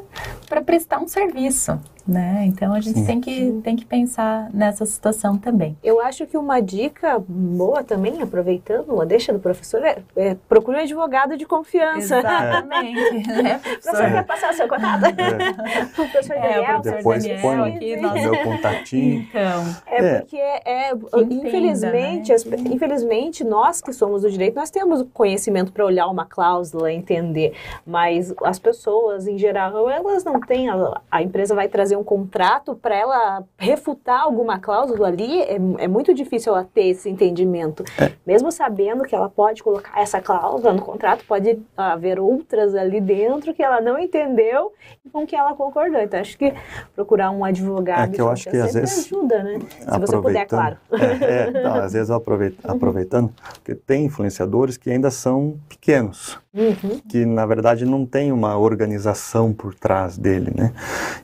[0.48, 2.44] para prestar um serviço né?
[2.46, 5.76] Então a gente tem que, tem que pensar nessa situação também.
[5.82, 10.76] Eu acho que uma dica boa também, aproveitando a deixa do professor, é, é procure
[10.76, 12.18] um advogado de confiança.
[12.18, 13.26] Exatamente.
[13.42, 14.10] né, professor?
[14.10, 15.04] quer passar o seu contato?
[15.04, 15.82] É.
[15.84, 16.62] o professor Daniel.
[16.62, 19.20] É, o professor Depois Daniel põe aqui, no meu contatinho.
[19.20, 19.76] Então.
[19.86, 20.18] É, é.
[20.18, 20.92] porque, é,
[21.30, 22.34] infelizmente, né?
[22.34, 27.54] as, infelizmente, nós que somos do direito, nós temos conhecimento para olhar uma cláusula, entender,
[27.86, 32.74] mas as pessoas, em geral, elas não têm, a, a empresa vai trazer um contrato
[32.74, 37.84] para ela refutar alguma cláusula ali, é, é, muito difícil ela ter esse entendimento.
[37.98, 38.12] É.
[38.26, 43.54] Mesmo sabendo que ela pode colocar essa cláusula no contrato, pode haver outras ali dentro
[43.54, 44.72] que ela não entendeu
[45.04, 46.00] e com que ela concordou.
[46.00, 46.52] Então, acho que
[46.94, 49.58] procurar um advogado é que eu acho que às vezes ajuda, né?
[49.70, 50.76] Se você puder, claro.
[50.92, 52.10] É, é às vezes
[52.64, 57.00] aproveitando, porque tem influenciadores que ainda são pequenos uhum.
[57.08, 60.72] que na verdade não tem uma organização por trás dele, né?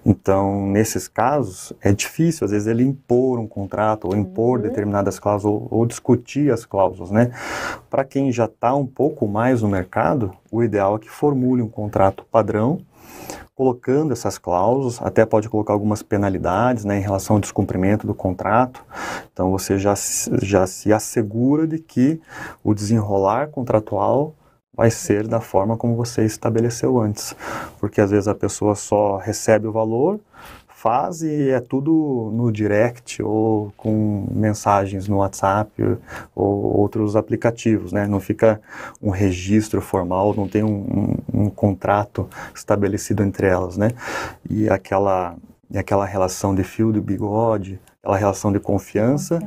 [0.04, 4.64] Então, nesses casos, é difícil às vezes ele impor um contrato ou impor uhum.
[4.64, 7.30] determinadas cláusulas ou, ou, discutir as cláusulas, né?
[7.88, 11.68] Para quem já está um pouco mais no mercado, o ideal é que formule um
[11.68, 12.80] contrato padrão
[13.60, 18.82] colocando essas cláusulas, até pode colocar algumas penalidades né, em relação ao descumprimento do contrato.
[19.30, 19.92] Então você já,
[20.40, 22.18] já se assegura de que
[22.64, 24.34] o desenrolar contratual
[24.72, 27.34] vai ser da forma como você estabeleceu antes.
[27.78, 30.20] Porque às vezes a pessoa só recebe o valor,
[30.80, 35.70] faz e é tudo no direct ou com mensagens no WhatsApp
[36.34, 38.06] ou outros aplicativos, né?
[38.06, 38.58] Não fica
[39.02, 43.90] um registro formal, não tem um, um, um contrato estabelecido entre elas, né?
[44.48, 45.36] E aquela,
[45.70, 49.38] e aquela relação de fio de bigode, aquela relação de confiança,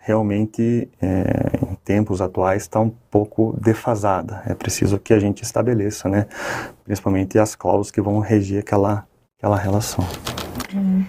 [0.00, 4.42] realmente, é, tempos atuais, está um pouco defasada.
[4.46, 6.26] É preciso que a gente estabeleça, né,
[6.84, 9.06] principalmente as cláusulas que vão regir aquela,
[9.38, 10.04] aquela relação.
[10.74, 11.04] Hum.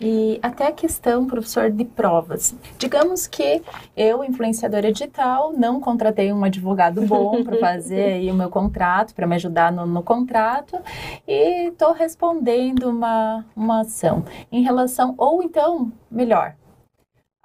[0.00, 2.54] E até a questão, professor, de provas.
[2.78, 3.62] Digamos que
[3.96, 9.26] eu, influenciadora digital, não contratei um advogado bom para fazer aí o meu contrato, para
[9.26, 10.78] me ajudar no, no contrato,
[11.26, 16.54] e estou respondendo uma, uma ação em relação, ou então, melhor,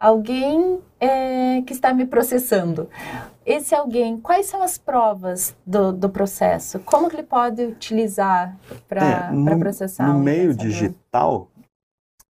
[0.01, 2.89] alguém é, que está me processando.
[3.45, 6.79] Esse alguém, quais são as provas do, do processo?
[6.79, 8.57] Como que ele pode utilizar
[8.89, 10.07] para é, processar?
[10.07, 11.49] No um meio digital,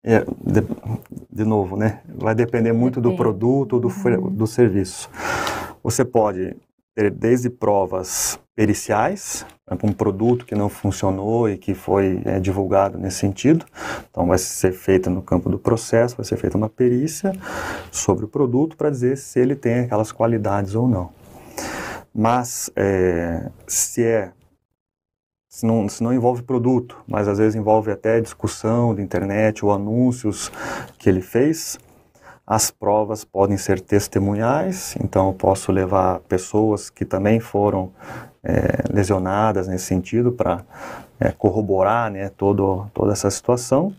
[0.04, 0.60] é, de,
[1.32, 2.00] de, novo, né?
[2.06, 3.16] Vai depender muito Depende.
[3.16, 4.30] do produto ou do, uhum.
[4.30, 5.08] do serviço.
[5.82, 6.54] Você pode
[7.12, 13.18] desde provas periciais, né, um produto que não funcionou e que foi é, divulgado nesse
[13.18, 13.66] sentido.
[14.10, 17.32] Então, vai ser feita no campo do processo, vai ser feita uma perícia
[17.90, 21.10] sobre o produto para dizer se ele tem aquelas qualidades ou não.
[22.14, 24.32] Mas, é, se é
[25.54, 29.70] se não, se não envolve produto, mas às vezes envolve até discussão de internet ou
[29.70, 30.50] anúncios
[30.98, 31.78] que ele fez,
[32.46, 37.90] as provas podem ser testemunhais, então eu posso levar pessoas que também foram
[38.42, 40.62] é, lesionadas nesse sentido para
[41.18, 43.94] é, corroborar né, todo, toda essa situação.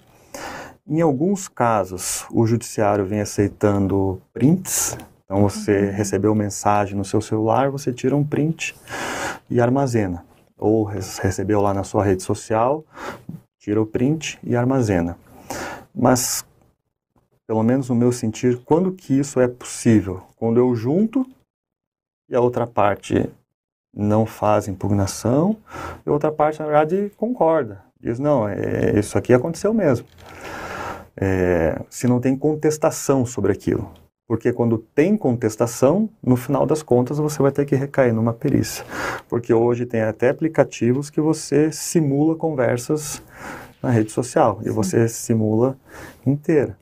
[0.88, 5.92] Em alguns casos, o judiciário vem aceitando prints, então você uhum.
[5.92, 8.76] recebeu mensagem no seu celular, você tira um print
[9.50, 10.24] e armazena
[10.58, 12.84] ou recebeu lá na sua rede social,
[13.60, 15.18] tira o print e armazena.
[15.94, 16.46] Mas,
[17.48, 20.24] pelo menos no meu sentir, quando que isso é possível?
[20.36, 21.26] Quando eu junto
[22.30, 23.30] e a outra parte
[23.96, 25.56] não faz impugnação
[26.06, 27.84] e a outra parte, na verdade, concorda.
[28.00, 30.06] Diz, não, é, isso aqui aconteceu mesmo.
[31.16, 33.90] É, se não tem contestação sobre aquilo.
[34.28, 38.84] Porque quando tem contestação, no final das contas você vai ter que recair numa perícia.
[39.30, 43.22] Porque hoje tem até aplicativos que você simula conversas
[43.82, 44.70] na rede social Sim.
[44.70, 45.78] e você simula
[46.26, 46.76] inteira.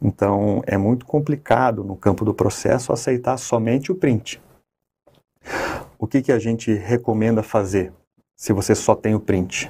[0.00, 4.40] Então é muito complicado no campo do processo aceitar somente o print.
[5.98, 7.92] O que, que a gente recomenda fazer
[8.36, 9.68] se você só tem o print?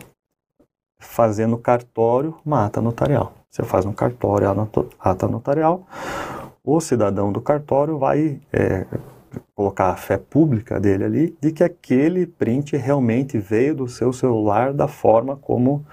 [0.99, 3.35] Fazer no cartório uma ata notarial.
[3.51, 5.87] Você faz no cartório a ata notarial,
[6.65, 8.87] o cidadão do cartório vai é,
[9.55, 14.73] colocar a fé pública dele ali de que aquele print realmente veio do seu celular
[14.73, 15.85] da forma como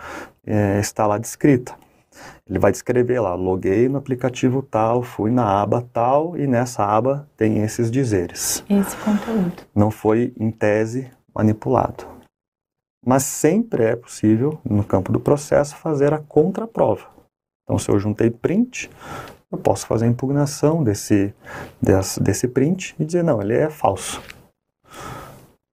[0.46, 1.76] é, está lá descrita.
[2.52, 7.26] Ele vai descrever lá, loguei no aplicativo tal, fui na aba tal e nessa aba
[7.38, 8.62] tem esses dizeres.
[8.70, 9.64] Esse conteúdo.
[9.74, 12.06] Não foi em tese manipulado.
[13.06, 17.08] Mas sempre é possível, no campo do processo, fazer a contraprova.
[17.64, 18.92] Então, se eu juntei print,
[19.50, 21.34] eu posso fazer a impugnação desse,
[21.82, 24.22] desse, desse print e dizer, não, ele é falso.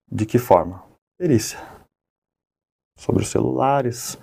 [0.08, 0.80] De que forma?
[1.18, 1.58] Perícia.
[2.98, 4.18] Sobre os celulares,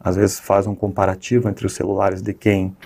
[0.00, 2.76] às vezes faz um comparativo entre os celulares de quem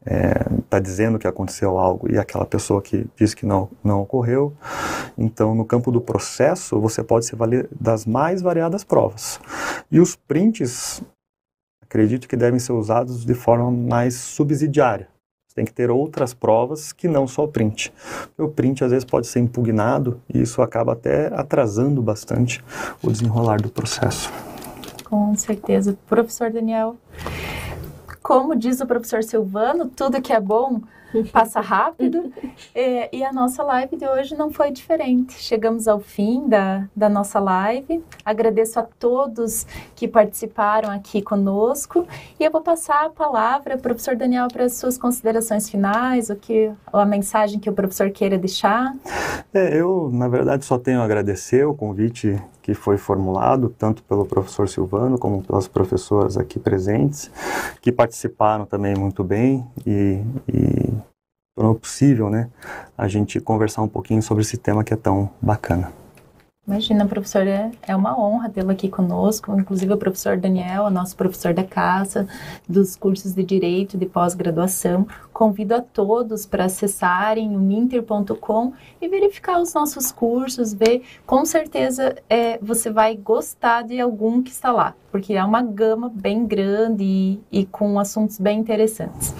[0.00, 4.02] está é, tá dizendo que aconteceu algo e aquela pessoa que diz que não, não
[4.02, 4.54] ocorreu.
[5.16, 9.40] Então, no campo do processo, você pode se valer das mais variadas provas.
[9.90, 11.02] E os prints,
[11.82, 15.08] acredito que devem ser usados de forma mais subsidiária.
[15.48, 17.92] Você tem que ter outras provas que não só o print.
[18.38, 22.62] o print às vezes pode ser impugnado e isso acaba até atrasando bastante
[23.02, 24.30] o desenrolar do processo.
[25.10, 25.98] Com certeza.
[26.06, 26.96] Professor Daniel,
[28.22, 30.80] como diz o professor Silvano, tudo que é bom
[31.32, 32.32] passa rápido.
[32.74, 35.34] é, e a nossa live de hoje não foi diferente.
[35.34, 38.02] Chegamos ao fim da, da nossa live.
[38.24, 42.06] Agradeço a todos que participaram aqui conosco.
[42.38, 46.70] E eu vou passar a palavra, professor Daniel, para as suas considerações finais, o que,
[46.92, 48.94] a mensagem que o professor queira deixar.
[49.52, 52.40] É, eu, na verdade, só tenho a agradecer o convite
[52.70, 57.28] que foi formulado, tanto pelo professor Silvano como pelas professoras aqui presentes,
[57.80, 60.92] que participaram também muito bem e, e
[61.56, 62.48] tornou possível né,
[62.96, 65.99] a gente conversar um pouquinho sobre esse tema que é tão bacana.
[66.66, 71.54] Imagina, professor, é, é uma honra tê-lo aqui conosco, inclusive o professor Daniel, nosso professor
[71.54, 72.28] da casa,
[72.68, 75.08] dos cursos de Direito de pós-graduação.
[75.32, 82.14] Convido a todos para acessarem o ninter.com e verificar os nossos cursos, ver, com certeza
[82.28, 87.02] é, você vai gostar de algum que está lá, porque é uma gama bem grande
[87.02, 89.34] e, e com assuntos bem interessantes.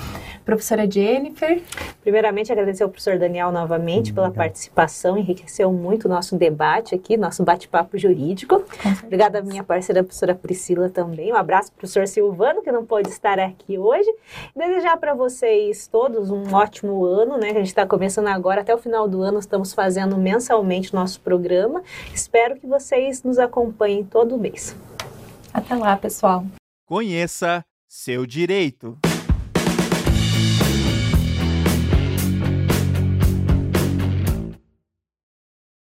[0.45, 1.63] Professora Jennifer.
[2.03, 7.45] Primeiramente, agradecer ao professor Daniel novamente pela participação, enriqueceu muito o nosso debate aqui, nosso
[7.45, 8.65] bate-papo jurídico.
[9.05, 11.33] Obrigada à minha parceira, a professora Priscila, também.
[11.33, 14.11] Um abraço para o professor Silvano, que não pôde estar aqui hoje.
[14.57, 17.51] Desejar para vocês todos um ótimo ano, né?
[17.51, 21.21] A gente está começando agora, até o final do ano, estamos fazendo mensalmente o nosso
[21.21, 21.83] programa.
[22.15, 24.75] Espero que vocês nos acompanhem todo mês.
[25.53, 26.45] Até lá, pessoal.
[26.87, 28.99] Conheça seu direito.